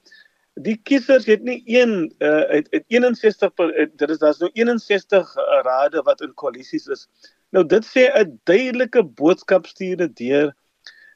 [0.68, 4.50] Die kiesers het nie een uh, het, het 61 per, het, dit is daar's nou
[4.54, 7.08] 61 uh, rade wat in koalisies is.
[7.56, 10.52] Nou dit sê 'n duidelike boodskap stuur deur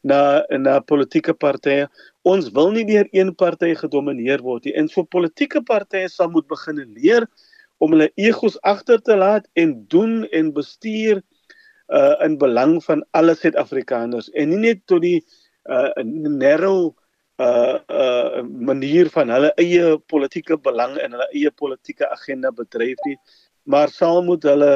[0.01, 1.89] na na politieke partye.
[2.21, 4.73] Ons wil nie deur een party gedomeineer word nie.
[4.73, 7.27] En so politieke partye sal moet begin leer
[7.77, 11.21] om hulle egos agter te laat en doen en bestuur
[11.91, 15.25] uh in belang van alle Suid-Afrikaners en nie net tot die
[15.69, 16.95] uh narrow
[17.37, 23.17] uh uh manier van hulle eie politieke belang en hulle eie politieke agenda bedryf nie
[23.63, 24.71] maar sal moet hulle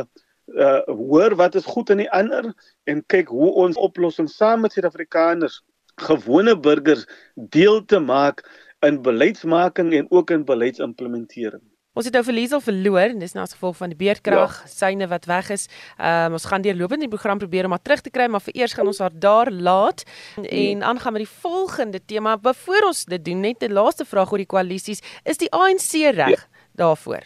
[0.54, 2.52] uh hoor wat is goed in die ander
[2.86, 5.62] en kyk hoe ons oplossings saam met Suid-Afrikaners
[5.95, 8.43] gewone burgers deel te maak
[8.86, 11.63] in beleidsmaking en ook in beleidsimplementering.
[11.95, 14.67] Ons het nou vir Liesel verloor en dis nou as gevolg van die beerdkrag ja.
[14.67, 15.69] syne wat weg is.
[15.95, 18.75] Ehm um, ons gaan deurlopend die program probeer om haar terug te kry, maar vereers
[18.75, 20.03] gaan ons haar daar laat
[20.43, 22.36] en aangaan met die volgende tema.
[22.41, 24.99] Voor ons dit doen, net 'n laaste vraag oor die koalisies.
[25.23, 26.67] Is die ANC reg ja.
[26.75, 27.23] daarvoor?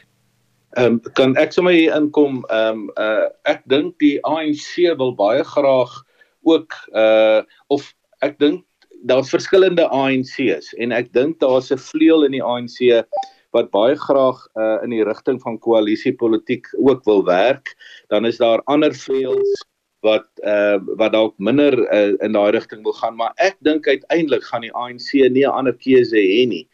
[0.78, 2.46] Ehm um, kan ek sommer hier inkom?
[2.50, 6.06] Ehm um, uh ek dink die ANC wil baie graag
[6.46, 8.66] ook uh of ek dink
[9.10, 13.02] daar's verskillende ANC's en ek dink daar's 'n vleuel in die ANC
[13.56, 17.74] wat baie graag uh, in die rigting van koalisiepolitiek ook wil werk,
[18.08, 19.66] dan is daar ander vleuels
[20.06, 24.46] wat uh, wat dalk minder uh, in daai rigting wil gaan, maar ek dink uiteindelik
[24.48, 26.68] gaan die ANC nie 'n ander keuse hê nie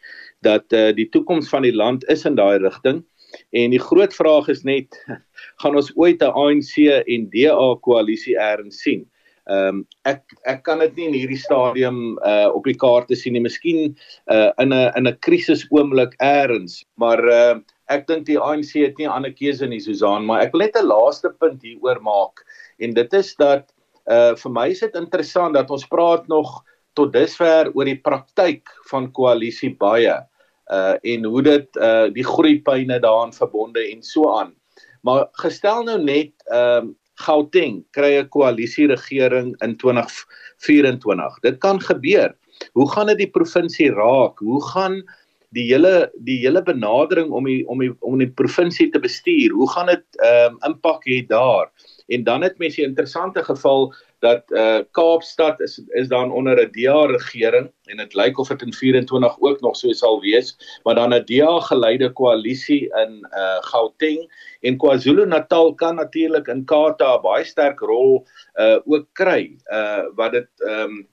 [0.46, 3.02] dat uh, die toekoms van die land is in daai rigting
[3.50, 4.94] en die groot vraag is net
[5.60, 9.06] gaan ons ooit 'n ANC en DA koalisie eers sien?
[9.46, 13.36] Ehm um, ek ek kan dit nie in hierdie stadium uh op die kaarte sien
[13.36, 13.44] nie.
[13.44, 13.94] Miskien
[14.26, 17.54] uh in 'n in 'n krisis oomblik eers, maar uh
[17.88, 20.90] ek dink die ANC het nie ander keuse nie, Susan, maar ek wil net 'n
[20.90, 22.42] laaste punt hieroor maak
[22.80, 23.70] en dit is dat
[24.10, 28.66] uh vir my is dit interessant dat ons praat nog tot dusver oor die praktyk
[28.90, 30.18] van koalisie baie
[30.72, 34.54] uh en hoe dit uh die groeipyne daaraan verbonde en so aan.
[35.06, 41.40] Maar gestel nou net ehm uh, Gauteng kry 'n koalisieregering in 2024.
[41.40, 42.36] Dit kan gebeur.
[42.72, 44.38] Hoe gaan dit die provinsie raak?
[44.38, 45.04] Hoe gaan
[45.56, 49.54] die hele die hele benadering om die om die om die provinsie te bestuur.
[49.54, 51.70] Hoe gaan dit ehm um, impak hê daar?
[52.12, 56.70] En dan het mense 'n interessante geval dat uh Kaapstad is is dan onder 'n
[56.72, 60.94] DA regering en dit lyk of dit in 24 ook nog so sal wees, maar
[60.94, 67.44] dan 'n DA geleide koalisie in uh Gauteng en KwaZulu-Natal kan natuurlik in 'n baie
[67.44, 71.08] sterk rol uh ook kry uh wat dit ehm um,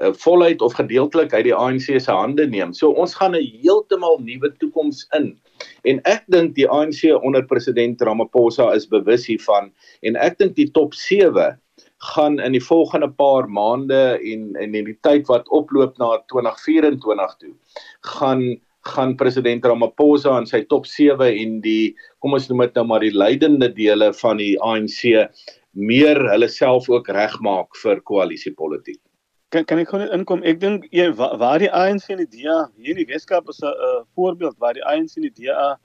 [0.00, 2.72] uh, voluit of gedeeltelik uit die ANC se hande neem.
[2.72, 5.38] So ons gaan 'n heeltemal nuwe toekoms in.
[5.82, 10.70] En ek dink die ANC onder president Ramaphosa is bewus hiervan en ek dink die
[10.70, 11.60] top 7
[12.00, 17.36] gaan in die volgende paar maande en en in die tyd wat oploop na 2024
[17.38, 17.54] toe
[18.16, 22.86] gaan gaan president Ramaphosa en sy top 7 en die kom ons noem dit nou
[22.88, 25.28] maar die leidende dele van die ANC
[25.76, 29.00] meer hulle self ook regmaak vir koalisiepolitiek.
[29.50, 30.42] Kan kan ek gou net inkom?
[30.46, 30.86] Ek dink
[31.42, 34.84] waar die ANC en die DA hier in die Weskaap is 'n voorbeeld waar die
[34.86, 35.76] ANC en die DA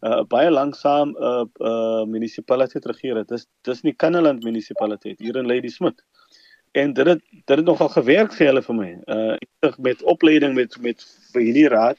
[0.00, 3.28] uh, baie lanksaam 'n uh, uh, munisipaliteit regeer het.
[3.28, 6.04] Dis dis nie Kannaland munisipaliteit hier in Ladysmith.
[6.72, 8.90] En dit het dit het nogal gewerk vir hulle vir my.
[9.06, 9.36] Uh
[9.78, 11.98] met opleiding met met vir hierdie raad.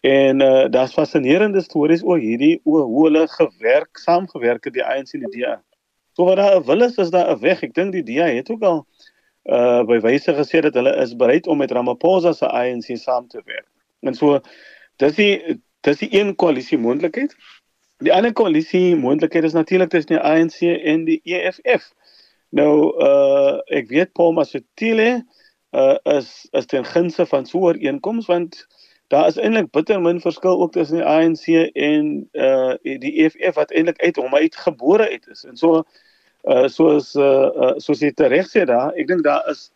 [0.00, 5.12] En uh daar's fascinerende stories oor hierdie oor hoe hulle gewerk, saamgewerk het die ANC
[5.12, 5.62] en die DA.
[6.16, 7.62] So wat daar wil is is daar 'n weg.
[7.62, 8.86] Ek dink die DA het ook al
[9.44, 13.42] uh by wyse gesê dat hulle is bereid om met Ramaphosa se ANC saam te
[13.44, 13.68] werk.
[14.00, 14.40] En so
[14.96, 17.34] dis die dis die een koalisie moontlikheid.
[18.04, 21.92] Die ander koalisie moontlikheid is natuurlik tussen die ANC en die EFF.
[22.50, 25.24] Nou uh ek weet Paul Masotile
[25.76, 28.66] uh is is ten gunste van so 'n ooreenkoms want
[29.08, 33.70] daar is eintlik bitter min verskil ook tussen die ANC en uh die EFF wat
[33.70, 35.44] eintlik uit hom uit gebore uit is.
[35.44, 35.84] En so
[36.44, 39.70] uh soos uh, uh soos jy reg sê daar, ek dink daar is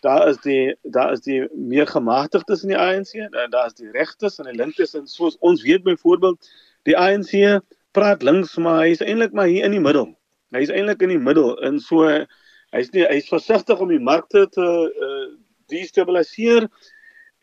[0.00, 3.90] daar is die daar is die meer gemagtigdes in die ANC en daar is die
[3.90, 6.50] regtes en die linkes en soos ons weet byvoorbeeld
[6.88, 7.60] die ANC
[7.96, 10.12] praat links maar hy is eintlik maar hier in die middel.
[10.54, 14.46] Hy is eintlik in die middel en so hy's nie hy's versigtig om die markte
[14.54, 15.26] te uh,
[15.70, 16.68] destabiliseer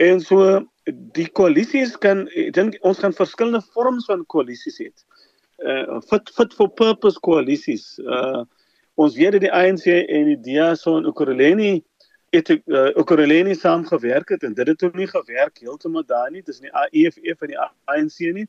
[0.04, 0.62] en so
[1.16, 4.92] die koalisies kan ek dink ons gaan verskillende vorms van koalisies hê.
[5.58, 7.98] Uh fit fit for purpose koalisies.
[8.04, 8.46] Uh
[8.98, 11.84] ons weet dat die ANC en die DA so in Okoreleni
[12.38, 16.44] het ek uh, Okoreleni saamgewerk het en dit het ook nie gewerk heeltemal daar nie
[16.44, 18.48] tussen die EFF en die ANC nie.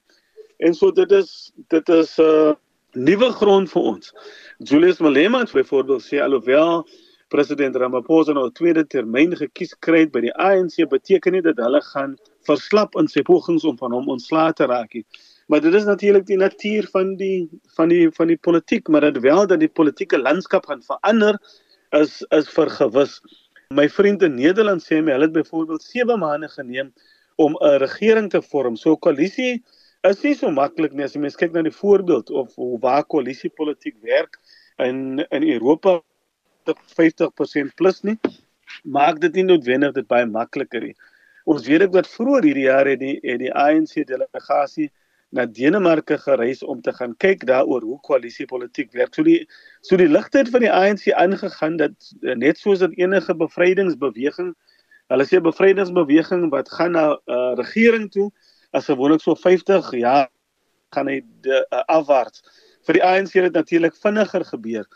[0.59, 2.55] En so dit is dit is 'n uh,
[2.93, 4.15] nuwe grond vir ons.
[4.59, 6.87] Julius Malema het byvoorbeeld sê alhoewel
[7.29, 11.81] president Ramaphosa nou 'n tweede termyn gekies kry by die ANC beteken nie dat hulle
[11.93, 15.05] gaan verslap in sy pogings om van hom ontslae te raak nie.
[15.49, 19.19] Maar dit is natuurlik die natuur van die van die van die politiek, maar dit
[19.19, 21.39] wel dat die politieke landskap gaan verander
[21.91, 23.21] is is vergewis.
[23.77, 26.87] My vriend in Nederland sê my hulle het byvoorbeeld 7 maande geneem
[27.37, 28.77] om 'n regering te vorm.
[28.77, 29.63] So koalisie
[30.11, 33.05] is nie so maklik nie as jy mens kyk na die voorbeeld of hoe waar
[33.05, 34.39] koalisiepolitiek werk
[34.79, 36.01] in in Europa
[36.65, 38.17] tot 50% plus nie.
[38.85, 40.97] Maak dit nie noodwendig dit baie makliker nie.
[41.45, 44.91] Ons weet ook dat vroeër hierdie jaar het die het die ANC delegasie
[45.31, 49.15] na Denemarke gereis om te gaan kyk daaroor hoe koalisiepolitiek werk.
[49.15, 49.43] So die
[49.85, 54.55] so die ligtheid van die ANC aangegaan dat eh, net soos in enige bevrydingsbeweging,
[55.13, 58.31] hulle sê bevrydingsbeweging wat gaan na 'n uh, eh, regering toe
[58.73, 60.29] as gewoonlik so 50 jaar
[60.93, 62.43] gaan hy uh, afwaarts.
[62.87, 64.87] Vir die ANC het dit natuurlik vinniger gebeur.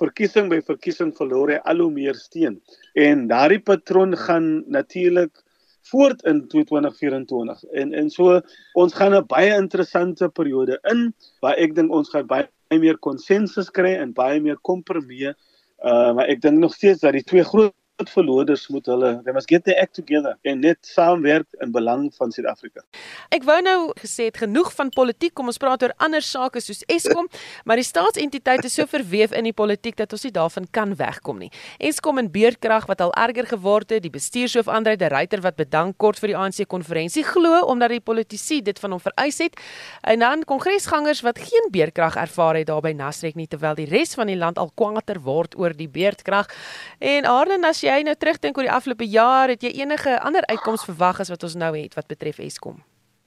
[0.00, 2.60] Verkiesing by verkiesing verloor hy al hoe meer steun
[2.94, 5.44] en daardie patroon gaan natuurlik
[5.90, 8.40] voort in 2024 en en so
[8.74, 12.48] ons gaan 'n baie interessante periode in waar ek dink ons gaan baie
[12.78, 17.24] meer konsensus kry en baie meer kompromie uh maar ek dink nog steeds dat die
[17.24, 21.46] twee groot groot verloders moet hulle they must get their act together en net saamwerk
[21.60, 22.82] in belang van Suid-Afrika.
[23.34, 26.84] Ek wou nou gesê het genoeg van politiek, kom ons praat oor ander sake soos
[26.88, 27.28] Eskom,
[27.66, 31.38] maar die staatsentiteit is so verweef in die politiek dat ons nie daarvan kan wegkom
[31.42, 31.50] nie.
[31.78, 35.98] Eskom en Beerdkrag wat al erger geword het, die bestuurshoof Andre de Ruyter wat bedank
[35.98, 39.58] kort vir die ANC konferensie glo omdat die politici dit van hom vereis het.
[40.06, 44.14] En dan kongresgangers wat geen Beerdkrag ervaar het daar by Nasrek nie terwyl die res
[44.18, 46.50] van die land al kwaader word oor die Beerdkrag.
[47.02, 50.90] En Arlen as jy nou terugdink oor die afgelope jaar, het jy enige ander uitkomste
[50.90, 52.82] verwag as wat ons nou het wat betref Eskom?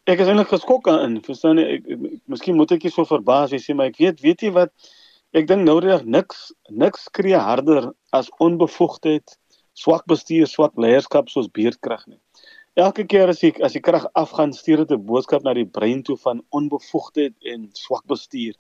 [0.10, 3.06] Ek is eintlik geskok aan, verstaan jy, ek, ek, ek miskien moet ek nie so
[3.10, 4.72] verbaas wees maar ek weet, weet jy wat
[5.34, 9.38] ek dink nou reg niks niks skree harder as onbevoegdheid,
[9.74, 12.20] swak bestuur, swak leierskap soos beerdkrag nie.
[12.80, 16.04] Elke keer as ek as die krag afgaan, stuur dit 'n boodskap na die brein
[16.04, 18.54] toe van onbevoegdheid en swak bestuur.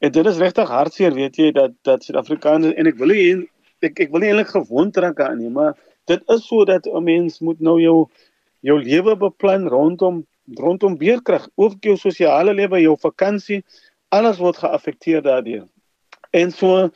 [0.00, 3.48] En dit is regtig hartseer, weet jy, dat dat Suid-Afrikaners en ek wil nie
[3.84, 5.74] ek ek wil nie eintlik gewond raak aan nie, maar
[6.06, 8.08] dit is so dat 'n mens moet nou jou
[8.60, 10.26] jou lewe beplan rondom
[10.58, 13.62] rondom beerkrag, ook jou sosiale lewe, jou vakansie,
[14.08, 15.66] alles word geaffekteer daardeur.
[16.32, 16.90] En so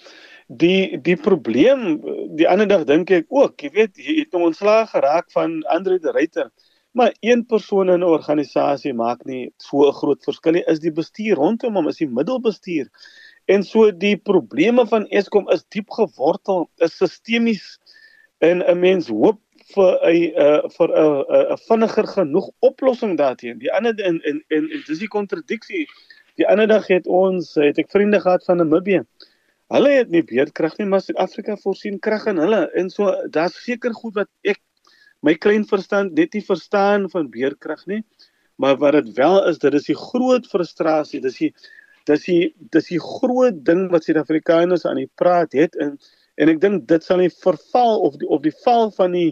[0.47, 2.01] die die probleem
[2.39, 5.99] die ander dag dink ek ook, jy weet, jy het nou ontslaag geraak van Andre
[5.99, 6.51] de Ruyter.
[6.97, 10.65] Maar een persoon in 'n organisasie maak nie so 'n groot verskil nie.
[10.67, 12.89] Is die bestuur rondom hom, is die middelbestuur.
[13.47, 17.77] En so die probleme van Eskom is diep gewortel, is sistemies
[18.43, 19.41] en 'n mens hoop
[19.75, 23.59] vir 'n uh, vir 'n 'n vinniger genoeg oplossing daarteen.
[23.59, 25.87] Die ander in in en dis die kontradiksie.
[26.37, 29.03] Die ander dag het ons het ek vriende gehad van Namibië.
[29.69, 32.71] Hulle het nie beerdkrag nie, maar Suid-Afrika voorsien krag aan hulle.
[32.75, 34.61] En so daar's seker goed wat ek
[35.23, 38.05] my klein verstand net nie verstaan van beerdkrag nie.
[38.57, 41.21] Maar wat dit wel is, dit is die groot frustrasie.
[41.21, 41.55] Dis die
[42.11, 45.97] dis die dis die groot ding wat Suid-Afrikaners aan die praat het en
[46.37, 49.31] en ek dink dit sal nie verval of die of die val van die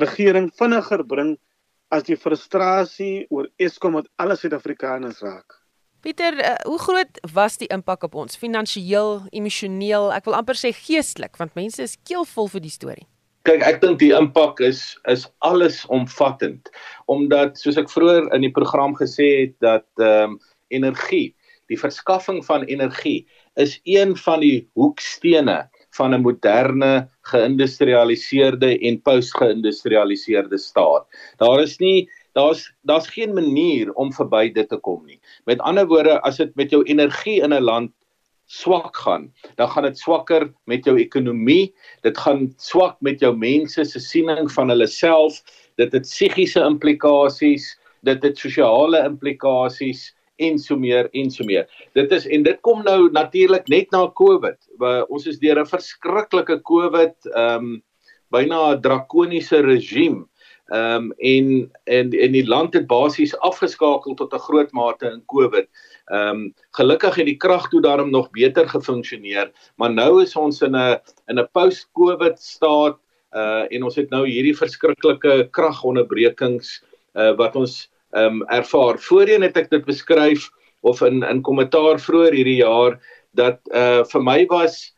[0.00, 1.34] regering vinniger bring
[1.92, 5.58] as die frustrasie oor Eskom wat alle Suid-Afrikaners raak.
[6.00, 10.70] Pieter, uh, hoe groot was die impak op ons finansiëel, emosioneel, ek wil amper sê
[10.72, 13.04] geestelik, want mense is keelvol vir die storie.
[13.48, 16.68] Kyk, ek dink die impak is is alles omvattend
[17.12, 20.40] omdat soos ek vroeër in die program gesê het dat ehm um,
[20.70, 21.34] energie,
[21.70, 23.26] die verskaffing van energie
[23.60, 25.62] is een van die hoekstene
[25.96, 31.06] van 'n moderne geïndustrialiseerde en postgeïndustrialiseerde staat.
[31.38, 35.20] Daar is nie daar's daar's geen manier om verby dit te kom nie.
[35.44, 37.92] Met ander woorde, as dit met jou energie in 'n land
[38.46, 43.84] swak gaan, dan gaan dit swakker met jou ekonomie, dit gaan swak met jou mense
[43.84, 45.42] se siening van hulle self,
[45.76, 51.68] dit het psigiese implikasies, dit het sosiale implikasies en so meer en so meer.
[51.94, 54.58] Dit is en dit kom nou natuurlik net na Covid.
[55.08, 57.82] Ons is deur 'n verskriklike Covid, ehm um,
[58.30, 60.30] byna 'n drakoniese regime
[60.70, 65.22] Ehm um, en en en die land het basies afgeskakel tot 'n groot mate in
[65.26, 65.66] Covid.
[66.06, 70.62] Ehm um, gelukkig het die krag toe daarom nog beter gefunksioneer, maar nou is ons
[70.62, 72.98] in 'n in 'n post-Covid staat
[73.34, 76.84] uh en ons het nou hierdie verskriklike kragonderbrekings
[77.14, 78.98] uh wat ons ehm um, ervaar.
[78.98, 80.50] Voorheen het ek dit beskryf
[80.80, 82.98] of in in kommentaar vroeër hierdie jaar
[83.36, 84.94] dat uh vir my was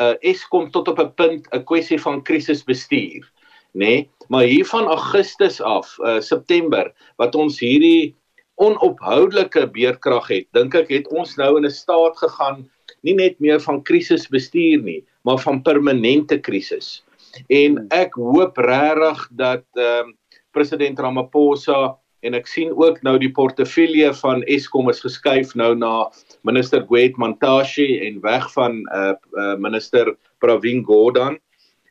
[0.00, 3.24] uh Eskom tot op 'n punt 'n kwessie van krisisbestuur
[3.72, 4.10] nê nee?
[4.28, 8.16] maar hier van Augustus af uh, September wat ons hierdie
[8.54, 12.70] onophoudelike beerkrag het dink ek het ons nou in 'n staat gegaan
[13.02, 17.04] nie net meer van krisisbestuur nie maar van permanente krisis
[17.48, 20.06] en ek hoop regtig dat uh,
[20.50, 26.08] president Ramaphosa en ek sien ook nou die portefeulje van Eskom is geskuif nou na
[26.42, 31.38] minister Gwet Mantashe en weg van uh, uh, minister Pravin Gordhan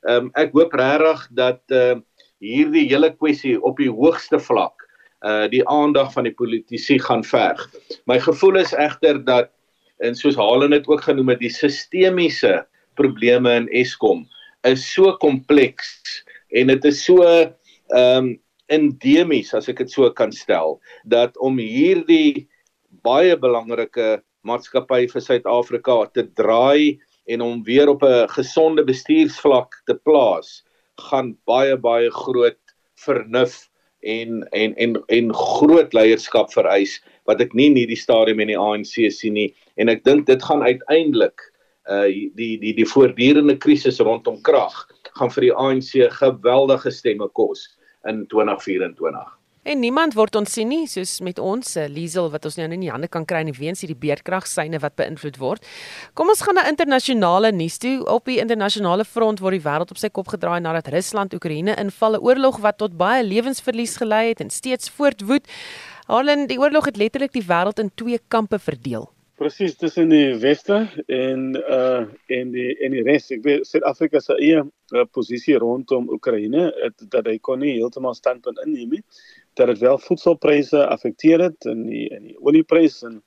[0.08, 1.98] Ehm um, ek hoop regtig dat uh,
[2.44, 4.86] hierdie hele kwessie op die hoogste vlak
[5.26, 7.64] uh die aandag van die politici gaan verg.
[8.06, 9.50] My gevoel is egter dat
[10.06, 12.62] en soos Halen dit ook genoem het, die sistemiese
[12.96, 14.28] probleme in Eskom
[14.70, 15.90] is so kompleks
[16.54, 17.52] en dit is so ehm
[17.98, 18.36] um,
[18.74, 22.48] endemies as ek dit so kan stel dat om hierdie
[23.06, 29.96] baie belangrike maatskappy vir Suid-Afrika te draai en om weer op 'n gesonde bestuursvlak te
[29.96, 30.64] plaas
[31.10, 32.60] gaan baie baie groot
[33.06, 33.70] vernuf
[34.02, 38.58] en en en en groot leierskap vereis wat ek nie in hierdie stadium in die
[38.58, 39.54] ANC sien nie.
[39.78, 41.42] En ek dink dit gaan uiteindelik
[41.88, 47.77] uh die die die voortdurende krisis rondom krag gaan vir die ANC geweldige stemme kos
[48.08, 49.38] in 2024
[49.68, 52.86] En niemand word ons sien nie soos met ons uh, Liesel wat ons nou in
[52.86, 55.68] die hande kan kry in die weens hierdie beerdkragsyne wat beïnvloed word.
[56.16, 57.98] Kom ons gaan na internasionale nuus toe.
[58.08, 62.16] Op die internasionale front word die wêreld op sy kop gedraai nadat Rusland Oekraïne inval,
[62.16, 65.44] 'n oorlog wat tot baie lewensverlies gelei het en steeds voortwoed.
[66.08, 69.12] Harlan, die oorlog het letterlik die wêreld in twee kampe verdeel.
[69.38, 73.30] Presies tussen die weste en uh en die en die res.
[73.32, 76.72] Ek weet Suid-Afrika se eie uh, posisie rondom Oekraïne,
[77.14, 79.04] dat hy kon nie heeltemal standpunt inneem nie
[79.58, 83.22] dat dit wel voedselpryse affekteer het in die in die oliepryse en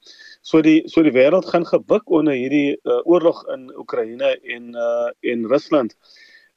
[0.47, 5.11] so die so die wêreld gaan gebuk onder hierdie uh, oorlog in Oekraïne en uh,
[5.33, 5.97] en Rusland.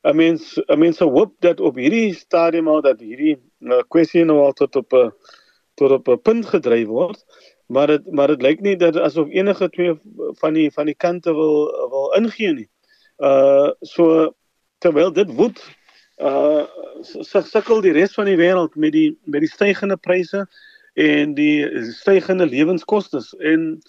[0.05, 0.39] I mean
[0.69, 4.53] I mean so hoop dat op hierdie stadium al dat hierdie uh, kwessie nou al
[4.53, 5.11] tot op 'n
[5.79, 7.25] tot op 'n punt gedryf word.
[7.65, 9.93] Maar dit maar dit lyk nie dat asof enige twee
[10.41, 12.69] van die van die kante wil wil ingee nie.
[13.17, 14.33] Uh so
[14.77, 15.61] terwyl dit woed
[16.17, 16.65] uh
[17.01, 20.45] sukkel die res van die wêreld met die met die stygende pryse
[20.93, 23.79] en die stygende lewenskoste en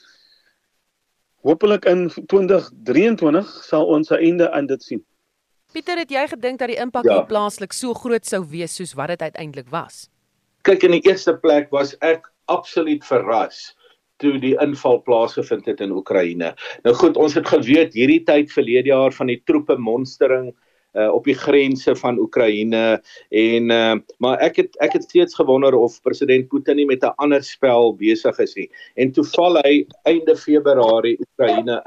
[1.44, 5.04] hopelik in 2023 sal ons 'n einde aan dit sien.
[5.72, 7.22] Pieter, het jy gedink dat die impak ja.
[7.22, 10.08] plaaslik so groot sou wees soos wat dit uiteindelik was?
[10.64, 13.74] kyk in die eerste plek was ek absoluut verras
[14.22, 16.52] toe die inval plaasgevind het in Oekraïne.
[16.84, 20.52] Nou goed, ons het geweet hierdie tyd verlede jaar van die troepe monstering
[20.94, 22.84] uh, op die grense van Oekraïne
[23.34, 27.14] en uh, maar ek het ek het steeds gewonder of president Putin nie met 'n
[27.18, 28.68] ander spel besig is nie.
[28.94, 31.82] En toe val hy einde Februarie Oekraïne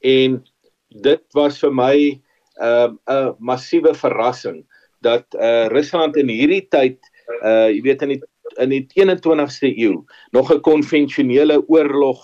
[0.00, 0.42] en
[0.88, 2.18] dit was vir my 'n
[2.66, 4.66] uh, 'n massiewe verrassing
[5.00, 6.98] dat uh, Rusland in hierdie tyd
[7.42, 8.22] uh jy weet in die
[8.58, 12.20] in die 21ste eeu nog 'n konvensionele oorlog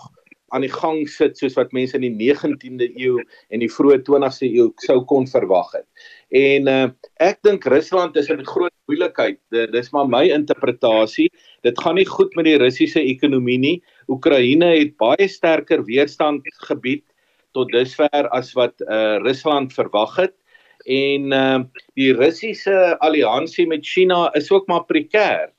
[0.54, 3.18] aan die gang sit soos wat mense in die 19de eeu
[3.50, 5.86] en die vroeë 20ste eeu sou kon verwag het.
[6.30, 6.88] En uh,
[7.20, 9.40] ek dink Rusland is in groot moeilikheid.
[9.72, 11.28] Dis maar my interpretasie.
[11.66, 13.82] Dit gaan nie goed met die Russiese ekonomie nie.
[14.08, 17.04] Oekraïne het baie sterker weerstand gebied
[17.56, 20.34] tot dusver as wat uh, Rusland verwag het
[20.86, 21.60] en uh,
[21.98, 25.50] die Russiese alliansie met China is ook maar prekêr.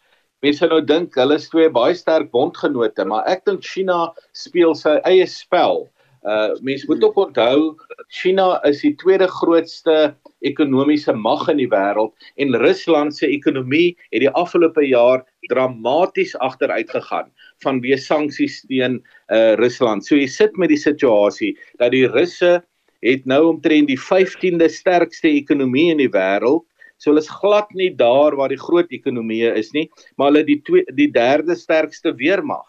[0.46, 5.00] Mense nou dink hulle is twee baie sterk bondgenote, maar ek dink China speel sy
[5.10, 5.88] eie spel.
[6.28, 7.78] Uh mense moet ook onthou
[8.14, 10.14] China is die tweede grootste
[10.46, 12.12] ekonomiese mag in die wêreld
[12.42, 17.30] en Rusland se ekonomie het die afgelope jaar dramaties agteruit gegaan
[17.64, 19.00] vanweë sanksies teen
[19.34, 20.06] uh Rusland.
[20.06, 22.60] So jy sit met die situasie dat die Russe
[23.06, 26.66] het nou omtrent die 15de sterkste ekonomie in die wêreld.
[26.98, 29.86] So hulle is glad nie daar waar die groot ekonomieë is nie,
[30.18, 32.66] maar hulle die twee, die derde sterkste weermag.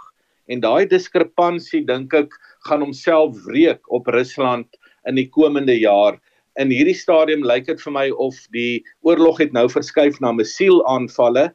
[0.48, 2.34] En daai diskrepansie dink ek
[2.68, 4.68] gaan homself wreek op Rusland
[5.08, 6.18] in die komende jaar.
[6.60, 11.48] In hierdie stadium lyk dit vir my of die oorlog het nou verskuif na missielaanvalle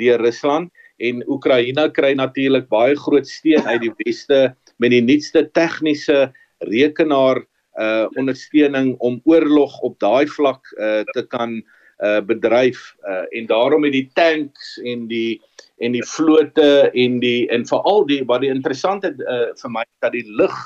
[0.00, 4.48] deur Rusland en Oekraïne kry natuurlik baie groot steun uit die weste
[4.82, 6.28] met die nuutste tegniese
[6.66, 7.44] rekenaar
[7.78, 11.60] uh ondersteuning om oorlog op daai vlak uh te kan
[12.04, 15.40] uh bedryf uh en daarom het die tanks en die
[15.78, 20.14] en die vlote en die en veral die wat die interessante uh vir my dat
[20.14, 20.56] die lug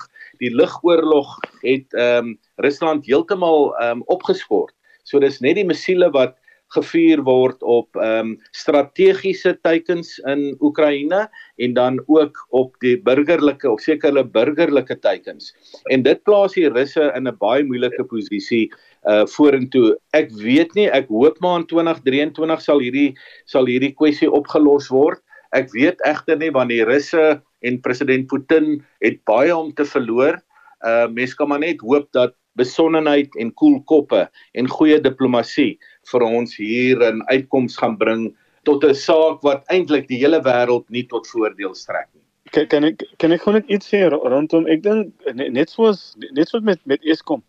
[0.41, 4.75] die lugoorlog het um Rusland heeltemal um opgeskort.
[5.05, 6.37] So dis net die missiele wat
[6.75, 13.71] gevuur word op ehm um, strategiese teikens in Oekraïne en dan ook op die burgerlike
[13.71, 15.53] of sekere burgerlike teikens.
[15.91, 18.71] En dit plaas die Russe in 'n baie moeilike posisie
[19.05, 19.97] uh vorentoe.
[20.13, 23.15] Ek weet nie, ek hoop maar in 2023 sal hierdie
[23.47, 25.21] sal hierdie kwessie opgelos word.
[25.53, 30.41] Ek weet egter nie wanneer die Russe en president Putin het baie om te verloor.
[30.87, 35.79] Uh mense kan maar net hoop dat besonnenheid en koel koppe en goeie diplomatie
[36.13, 38.35] vir ons hier 'n uitkoms gaan bring
[38.65, 42.23] tot 'n saak wat eintlik die hele wêreld nie tot voordeel strek nie.
[42.53, 46.49] Kan kan ek kan ek gou net iets sê rondom ek dink net soos net
[46.49, 47.43] soos met met Eskom.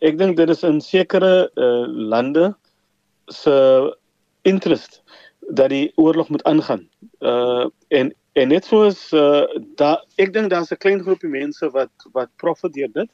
[0.00, 2.54] Ek dink dit is in sekere uh, lande
[3.30, 3.54] se
[4.42, 5.02] interest
[5.50, 6.88] dat die oorlog moet aangaan.
[7.20, 9.44] Uh en en net soos uh,
[9.76, 13.10] da ek dink daar's 'n klein groepie mense wat wat profiteer dit.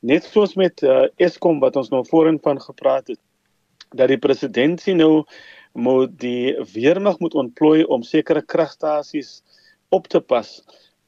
[0.00, 3.18] Net soos met uh, Eskom wat ons nou voorheen van gepraat het
[3.90, 5.24] dat die president nou
[5.72, 9.42] moet die weermag moet ontplooi om sekere kragstasies
[9.88, 10.62] op te pas.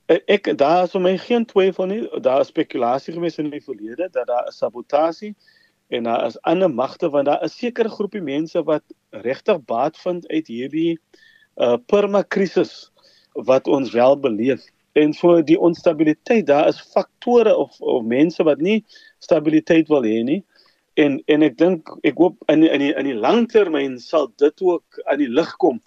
[0.09, 3.63] E, ek daar is vir my geen twyfel nie, daar is spekulasie gewees in die
[3.63, 5.35] verlede dat daar 'n sabotasie
[5.91, 10.27] en daar is ander magte want daar is sekere groepie mense wat regtig baat vind
[10.29, 10.99] uit hierdie
[11.57, 12.91] uh permakrisis
[13.35, 14.67] wat ons wel beleef.
[14.93, 18.85] En vir die onstabiliteit, daar is faktore of of mense wat nie
[19.19, 20.43] stabiliteit wil hê nie
[21.01, 25.01] en en ek dink ek hoop in in die in die langtermyn sal dit ook
[25.07, 25.81] aan die lig kom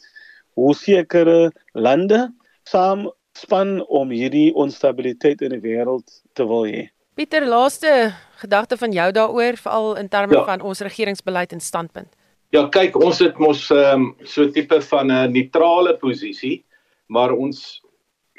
[0.60, 2.28] hoe sekere lande
[2.70, 6.06] saam span om hierdie onstabiliteit in die wêreld
[6.38, 6.90] te wil hê.
[7.18, 10.44] Pieter, laaste gedagte van jou daaroor veral in terme ja.
[10.46, 12.10] van ons regeringsbeleid en standpunt.
[12.54, 16.64] Ja, kyk, ons het mos ehm um, so tipe van 'n neutrale posisie,
[17.08, 17.82] maar ons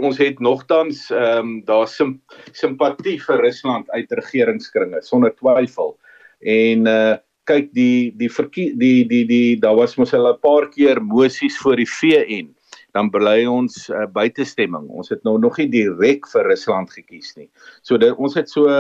[0.03, 2.21] ons het nogtans ehm um, daar sim,
[2.53, 5.97] simpatie vir Rusland uit regeringskringe sonder twyfel.
[6.41, 7.15] En uh
[7.45, 11.59] kyk die die verkie, die die die daar was mos al 'n paar keer mosies
[11.61, 12.55] voor die VN
[12.95, 14.87] dan bly ons uh, buitestemming.
[14.89, 17.51] Ons het nou nog nie direk vir Rusland gekies nie.
[17.83, 18.71] So dit ons het so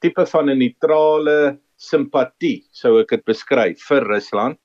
[0.00, 4.58] tipe van 'n neutrale simpatie sou ek dit beskryf vir Rusland.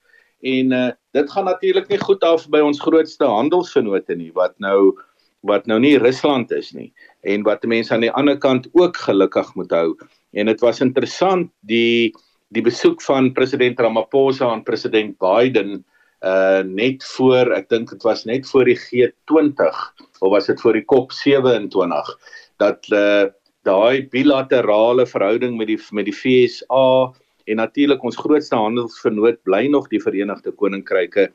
[0.43, 4.97] En uh, dit gaan natuurlik nie goed af by ons grootste handelsvennote nie wat nou
[5.46, 6.91] wat nou nie Rusland is nie
[7.26, 9.96] en wat mense aan die ander kant ook gelukkig moet hou.
[10.34, 12.14] En dit was interessant die
[12.54, 15.84] die besoek van president Ramaphosa aan president Biden
[16.26, 19.82] uh net voor ek dink dit was net voor die G20
[20.22, 22.14] of was dit voor die COP 27
[22.62, 23.26] dat uh
[23.66, 27.14] daai bilaterale verhouding met die met die FSA
[27.46, 31.30] en natuurlik ons grootste handelsvernoot bly nog die Verenigde Koninkryke.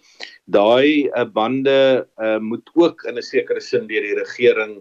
[0.51, 4.81] Daai uh, bande uh, moet ook in 'n sekere sin deur die regering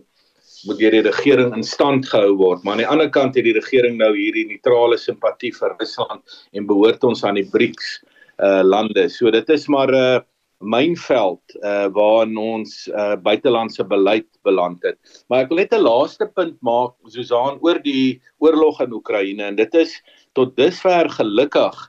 [0.67, 2.63] moet deur die regering in stand gehou word.
[2.63, 6.67] Maar aan die ander kant het die regering nou hierdie neutrale simpatie vir Rusland en
[6.67, 7.99] behoort ons aan die BRICS
[8.39, 9.09] uh lande.
[9.09, 10.19] So dit is maar 'n uh,
[10.59, 14.97] mynveld uh waarin ons uh buitelandse beleid beland het.
[15.29, 19.55] Maar ek wil net 'n laaste punt maak Susan oor die oorlog in Oekraïne en
[19.55, 20.01] dit is
[20.39, 21.79] tot dusver gelukkig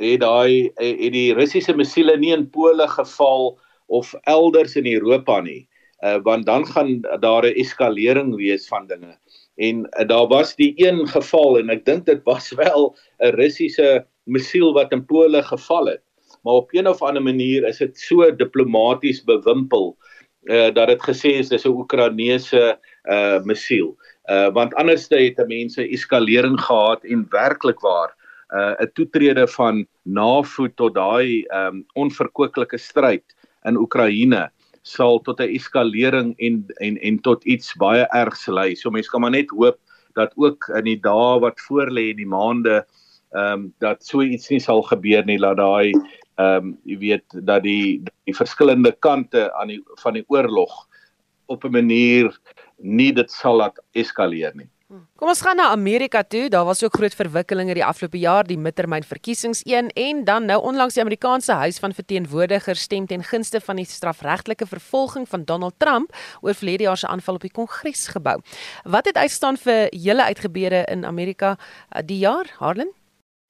[0.00, 3.54] het daai het die Russiese missiele nie in Pole geval
[3.86, 5.62] of elders in Europa nie
[6.04, 9.18] uh, want dan gaan daar 'n eskalering wees van dinge.
[9.54, 14.06] En uh, daar was die een geval en ek dink dit was wel 'n Russiese
[14.24, 16.02] missiel wat in Pole geval het.
[16.42, 19.96] Maar op een of ander manier is dit so diplomaties bewimpel
[20.44, 23.96] uh dat dit gesê is dis 'n Oekraïnese uh missiel.
[24.24, 28.14] Uh want anders het mense eskalering gehad en werklik waar
[28.54, 33.24] uh 'n toetrede van NAVO tot daai um onverkwikkelike stryd
[33.64, 34.50] in Oekraïne
[34.82, 38.74] sal tot 'n eskalering en en en tot iets baie ergs lei.
[38.74, 39.78] So mense kan maar net hoop
[40.14, 42.84] dat ook in die dae wat voorlê en die maande
[43.34, 45.92] ehm um, dat so iets nie sal gebeur nie dat daai
[46.38, 50.86] ehm um, jy weet dat die die verskillende kante aan die van die oorlog
[51.46, 52.38] op 'n manier
[52.78, 54.68] nie dit sal laat eskaleer nie.
[55.18, 56.48] Kom ons gaan na Amerika toe.
[56.52, 60.94] Daar was ook groot verwikkelinge die afgelope jaar, die midtermynverkiesings een en dan nou onlangs
[60.94, 66.14] die Amerikaanse Huis van Verteenwoordigers stem ten gunste van die strafregtelike vervolging van Donald Trump
[66.40, 68.36] oor verlede jaar se aanval op die Kongresgebou.
[68.84, 72.92] Wat het uitstaan vir julle uitgebeure in Amerika uh, die jaar, Harlan?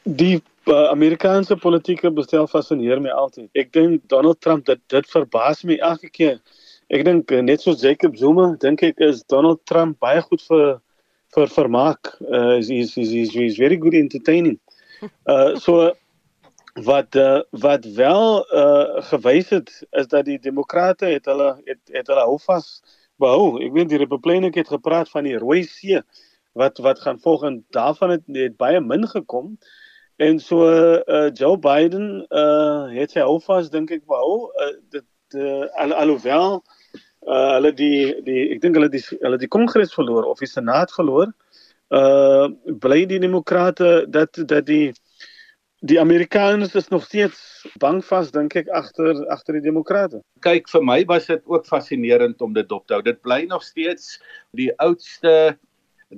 [0.04, 3.50] Die uh, Amerikaanse politieke bestel fascineer my altyd.
[3.52, 6.38] Ek dink Donald Trump dit dit verbaas my elke keer.
[6.94, 10.76] Ek dink uh, net soos Jacob Zuma, dink ek is Donald Trump baie goed vir
[11.34, 12.10] vir vermaak.
[12.22, 14.60] Uh he's he's he's, he's very good entertaining.
[15.26, 15.90] Uh so
[16.86, 22.12] wat uh, wat wel uh gewys het is dat die demokrate het hulle het het
[22.12, 22.68] hulle hou vas
[23.18, 23.56] behou.
[23.66, 25.98] Ek weet die republikeine het gepraat van die rooi see
[26.54, 29.56] wat wat gaan volg en daarvan het, het baie min gekom.
[30.22, 34.46] En so uh Joe Biden uh het sy hou vas dink ek behou.
[34.54, 36.82] Uh, dit uh, al, alhoewel uh
[37.26, 41.32] hulle die die ek dink hulle die hulle die kongres verloor of die senaat verloor.
[41.94, 42.48] Uh
[42.80, 44.92] bly die demokrate dat dat die
[45.84, 50.22] die Amerikaners is nog steeds bang vas dink ek agter agter die demokrate.
[50.44, 53.02] Kyk vir my was dit ook fascinerend om dit dop te hou.
[53.04, 54.18] Dit bly nog steeds
[54.56, 55.56] die oudste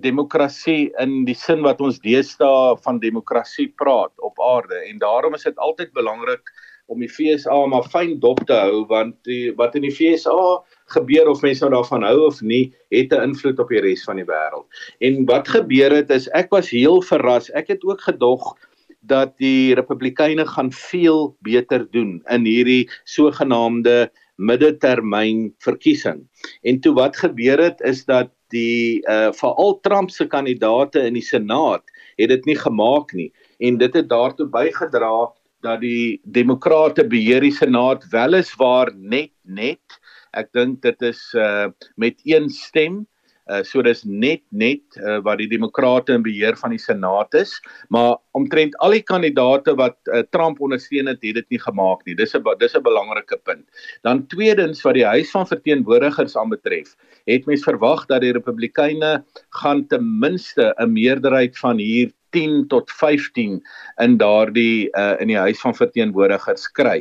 [0.02, 5.46] demokrasie in die sin wat ons deesdae van demokrasie praat op aarde en daarom is
[5.48, 6.52] dit altyd belangrik
[6.86, 10.62] om die FSA maar fyn dop te hou want die wat in die FSA
[10.94, 14.16] gebeur of mense nou daarvan hou of nie, het 'n invloed op die res van
[14.16, 14.66] die wêreld.
[15.00, 17.50] En wat gebeur het is ek was heel verras.
[17.50, 18.54] Ek het ook gedog
[19.00, 26.26] dat die Republikeine gaan veel beter doen in hierdie sogenaamde middetermyn verkiesing.
[26.62, 31.24] En toe wat gebeur het is dat die uh veral Trump se kandidaate in die
[31.24, 31.82] Senaat
[32.16, 35.32] het dit nie gemaak nie en dit het daartoe bygedra
[35.64, 40.00] dat die demokrate beheer die senaat weliswaar net net
[40.36, 43.04] ek dink dit is uh met een stem
[43.46, 47.54] uh so dis net net uh, wat die demokrate in beheer van die senaat is
[47.94, 52.16] maar omtrent al die kandidate wat uh, Trump ondersteun het het dit nie gemaak nie.
[52.18, 53.64] Dis 'n dis 'n belangrike punt.
[54.02, 56.96] Dan tweedens wat die huis van verteenwoordigers aanbetref
[57.26, 62.92] het mens verwag dat die republikeine gaan ten minste 'n meerderheid van hier 10 tot
[63.00, 63.58] 15
[64.04, 66.98] in daardie uh, in die huis van verteenwoordigers kry.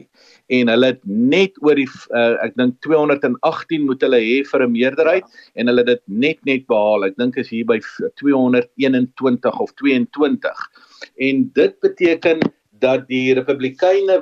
[0.47, 4.71] En hulle het net oor die uh, ek dink 218 moet hulle hê vir 'n
[4.71, 7.09] meerderheid en hulle het dit net net behaal.
[7.09, 7.79] Ek dink is hier by
[8.21, 10.67] 221 of 22
[11.19, 12.39] en dit beteken
[12.79, 14.21] dat die republikeine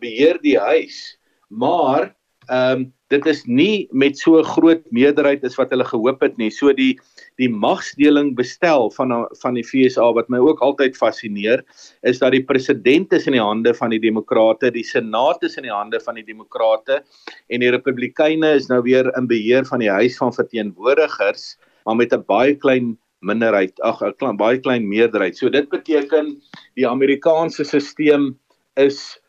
[0.00, 1.18] beheer die huis
[1.48, 2.14] maar
[2.46, 6.36] ehm um, dit is nie met so 'n groot meerderheid as wat hulle gehoop het
[6.38, 6.50] nie.
[6.50, 6.98] So die
[7.38, 11.62] die magsdeling bestel van van die FSA wat my ook altyd fascineer,
[12.02, 15.62] is dat die president is in die hande van die demokrate, die senaat is in
[15.62, 17.02] die hande van die demokrate
[17.48, 22.12] en die republikeine is nou weer in beheer van die huis van verteenwoordigers, maar met
[22.12, 25.36] 'n baie klein minderheid, ag 'n baie klein meerderheid.
[25.36, 26.42] So dit beteken
[26.74, 28.34] die Amerikaanse stelsel
[28.74, 29.20] is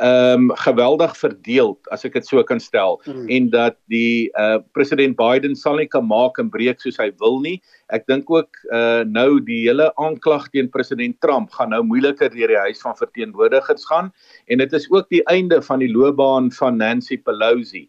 [0.00, 3.26] ehm um, geweldig verdeel as ek dit so kan stel mm.
[3.28, 7.40] en dat die uh president Biden sal nie kan maak en breek soos hy wil
[7.44, 7.58] nie.
[7.92, 12.48] Ek dink ook uh nou die hele aanklag teen president Trump gaan nou moeiliker deur
[12.48, 14.12] die huis van verteenwoordigers gaan
[14.48, 17.88] en dit is ook die einde van die loopbaan van Nancy Pelosi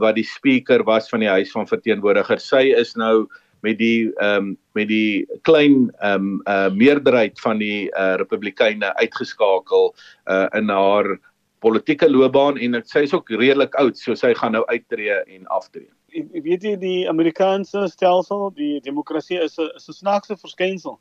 [0.00, 2.48] wat die speaker was van die huis van verteenwoordigers.
[2.48, 3.28] Sy is nou
[3.62, 8.94] met die ehm um, met die klein ehm um, uh meerderheid van die uh Republikeine
[8.96, 9.94] uitgeskakel
[10.26, 11.18] uh in haar
[11.62, 15.90] politieke loopbaan en sy is ook redelik oud, so sy gaan nou uittreë en aftree.
[16.12, 20.98] Ek weet jy die Amerikaanse stelsel, die demokrasie is 'n is 'n snaakse verskynsel.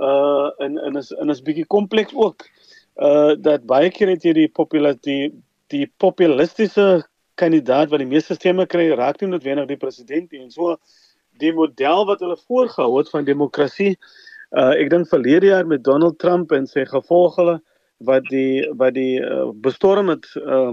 [0.00, 2.46] Uh en en is en is bietjie kompleks ook.
[2.96, 5.32] Uh dat baie keer het jy die populatie
[5.68, 7.04] die populistiese
[7.34, 10.76] kandidaat wat die meeste stemme kry, raak nie noodwendig die president nie en so
[11.40, 13.96] die model wat hulle voorgehou het van demokrasie.
[14.56, 17.60] Uh ek dink verlede jaar met Donald Trump en sy gevolge
[17.98, 20.72] wat die wat die uh, bestorm het uh,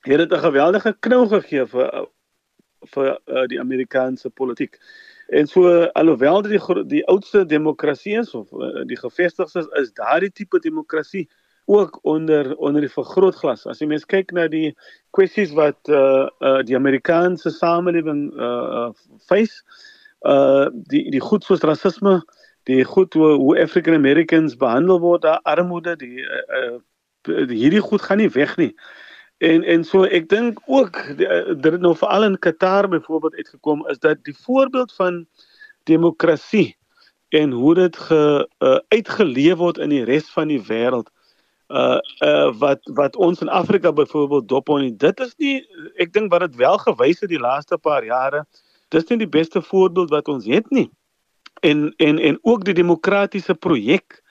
[0.00, 2.08] het dit 'n geweldige knou gegee vir
[2.94, 4.78] vir uh, die Amerikaanse politiek.
[5.28, 10.32] En so alhoewel die die oudste demokrasie is of uh, die gevestigdes is, is daardie
[10.32, 11.28] tipe demokrasie
[11.64, 13.66] ook onder onder die vergrootglas.
[13.66, 14.76] As jy mens kyk na die
[15.10, 18.90] kwessies wat uh, uh die Amerikaanse samelewing uh, uh
[19.26, 19.62] face
[20.20, 22.37] uh die die goed soos rasisme, uh
[22.68, 26.76] die goed hoe, hoe African Americans behandel word, daar armoede, die uh,
[27.28, 28.72] uh, hierdie goed gaan nie weg nie.
[29.38, 33.98] En en so ek dink ook dit het nou veral in Qatar byvoorbeeld uitgekom is
[34.02, 35.26] dat die voorbeeld van
[35.86, 36.76] demokrasie
[37.28, 41.12] en hoe dit ge uh, uitgeleef word in die res van die wêreld
[41.68, 45.56] uh uh wat wat ons in Afrika byvoorbeeld dop on dit is nie
[46.00, 48.44] ek dink wat dit wel gewys het die laaste paar jare
[48.88, 50.88] dis nie die beste voorbeeld wat ons het nie
[51.60, 54.22] en en en ook die demokratiese projek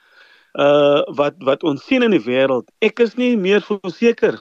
[0.58, 2.70] uh wat wat ons sien in die wêreld.
[2.78, 4.40] Ek is nie meer so seker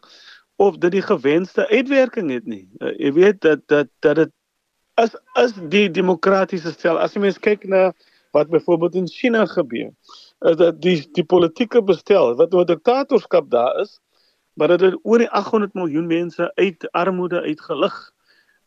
[0.55, 2.65] of dit die gewenste uitwerking het nie.
[2.79, 4.33] Uh, jy weet dat dat dat dit
[4.97, 7.91] as as die demokratiese stel as jy mens kyk na
[8.35, 9.91] wat byvoorbeeld in China gebeur
[10.45, 13.97] is dat die die politieke bestel wat oor diktatorskap daar is
[14.57, 18.11] maar dit het oor die 800 miljoen mense uit armoede uitgelig.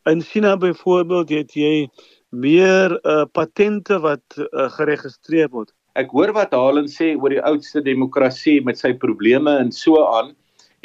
[0.03, 1.89] In China byvoorbeeld het jy
[2.31, 5.72] meer uh, patente wat uh, geregistreer word.
[5.99, 10.35] Ek hoor wat Halen sê oor die oudste demokrasie met sy probleme en so aan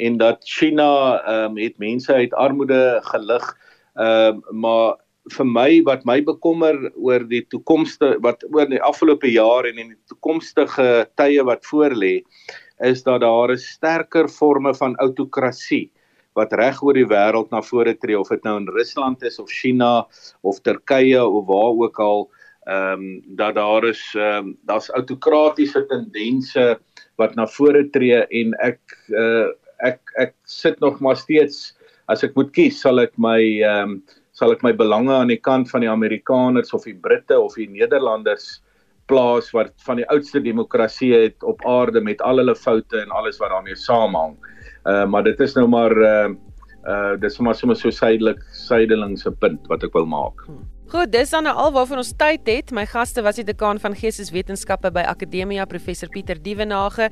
[0.02, 0.88] en dat China
[1.22, 3.46] ehm um, het mense uit armoede gelig.
[3.96, 4.96] Ehm um, maar
[5.34, 9.88] vir my wat my bekommer oor die toekomste wat oor die afgelope jaar en in
[9.94, 12.20] die toekomstige tye wat voorlê
[12.86, 15.90] is dat daar 'n sterker forme van autokrasie
[16.36, 19.52] wat reg oor die wêreld na vore tree of dit nou in Rusland is of
[19.52, 20.06] China
[20.42, 22.28] of Turkye of waar ook al
[22.66, 26.78] ehm um, dat daar is ehm um, daar's autokratiese tendense
[27.16, 28.80] wat na vore tree en ek
[29.14, 29.48] uh,
[29.86, 31.76] ek ek sit nog maar steeds
[32.08, 34.02] as ek moet kies sal ek my ehm um,
[34.36, 37.70] sal ek my belange aan die kant van die Amerikaners of die Britte of die
[37.72, 38.60] Nederlanders
[39.08, 43.38] plaas wat van die oudste demokrasie het op aarde met al hulle foute en alles
[43.40, 44.34] wat daarmee saamhang.
[44.86, 46.28] Uh maar dit is nou maar uh
[46.86, 50.46] uh dis maar sommer so suidelik suidelingse punt wat ek wil maak.
[50.46, 50.64] Hmm.
[50.86, 52.68] Goed, dis dan nou al waarvan ons tyd het.
[52.70, 57.08] My gaste was die dekaan van Geesteswetenskappe by Akademia, professor Pieter Dievenage.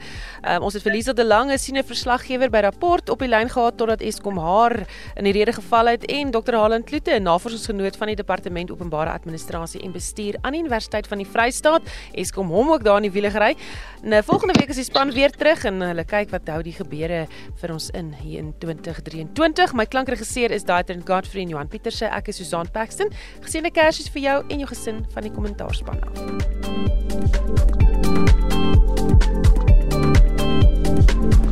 [0.46, 4.00] Um, ons het verlies 'n lange siene verslaggewer by rapport op die lyn gehad totdat
[4.00, 6.54] Eskom haar in die rede geval het en Dr.
[6.54, 11.18] Halen Kloete, 'n navorsingsgenoot van die Departement Openbare Administrasie en Bestuur aan die Universiteit van
[11.18, 11.82] die Vrystaat.
[12.12, 13.56] Eskom hom ook daar in die wiele gery.
[14.02, 17.26] Nou volgende week is die span weer terug en hulle kyk wat hou die gebeure
[17.56, 19.72] vir ons in hier in 2023.
[19.72, 22.04] My klankregisseur is Daitrin Godfrey en Johan Pieterse.
[22.04, 23.10] Ek is Susan Paxton.
[23.40, 26.12] Gesien Verskillende kersies vir jou en jou gesin van die kommentaarspan af.
[30.84, 31.43] Thank you